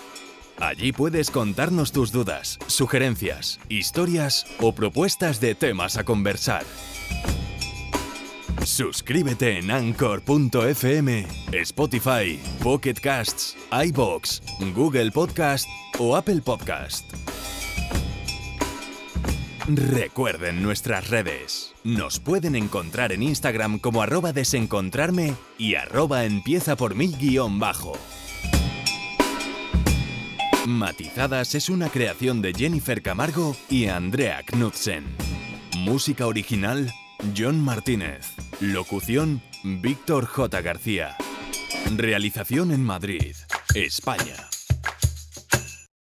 Allí 0.60 0.92
puedes 0.92 1.30
contarnos 1.30 1.90
tus 1.90 2.12
dudas, 2.12 2.58
sugerencias, 2.66 3.58
historias 3.70 4.44
o 4.60 4.74
propuestas 4.74 5.40
de 5.40 5.54
temas 5.54 5.96
a 5.96 6.04
conversar. 6.04 6.64
Suscríbete 8.62 9.58
en 9.58 9.70
anchor.fm, 9.70 11.26
Spotify, 11.52 12.38
Pocket 12.62 12.94
Casts, 13.02 13.56
iBox, 13.86 14.42
Google 14.74 15.10
Podcast 15.12 15.66
o 15.98 16.14
Apple 16.14 16.42
Podcast. 16.42 17.10
Recuerden 19.66 20.62
nuestras 20.62 21.08
redes. 21.08 21.74
Nos 21.84 22.20
pueden 22.20 22.54
encontrar 22.54 23.12
en 23.12 23.22
Instagram 23.22 23.78
como 23.78 24.02
arroba 24.02 24.34
desencontrarme 24.34 25.34
y 25.56 25.76
arroba 25.76 26.24
empieza 26.24 26.76
por 26.76 26.94
mil 26.94 27.16
guion 27.16 27.58
bajo. 27.58 27.94
Matizadas 30.70 31.54
es 31.54 31.68
una 31.68 31.88
creación 31.88 32.42
de 32.42 32.52
Jennifer 32.52 33.02
Camargo 33.02 33.56
y 33.68 33.86
Andrea 33.86 34.42
Knudsen. 34.44 35.04
Música 35.78 36.26
original, 36.26 36.92
John 37.36 37.60
Martínez. 37.60 38.34
Locución, 38.60 39.42
Víctor 39.64 40.26
J. 40.26 40.60
García. 40.60 41.16
Realización 41.96 42.72
en 42.72 42.84
Madrid, 42.84 43.34
España. 43.74 44.49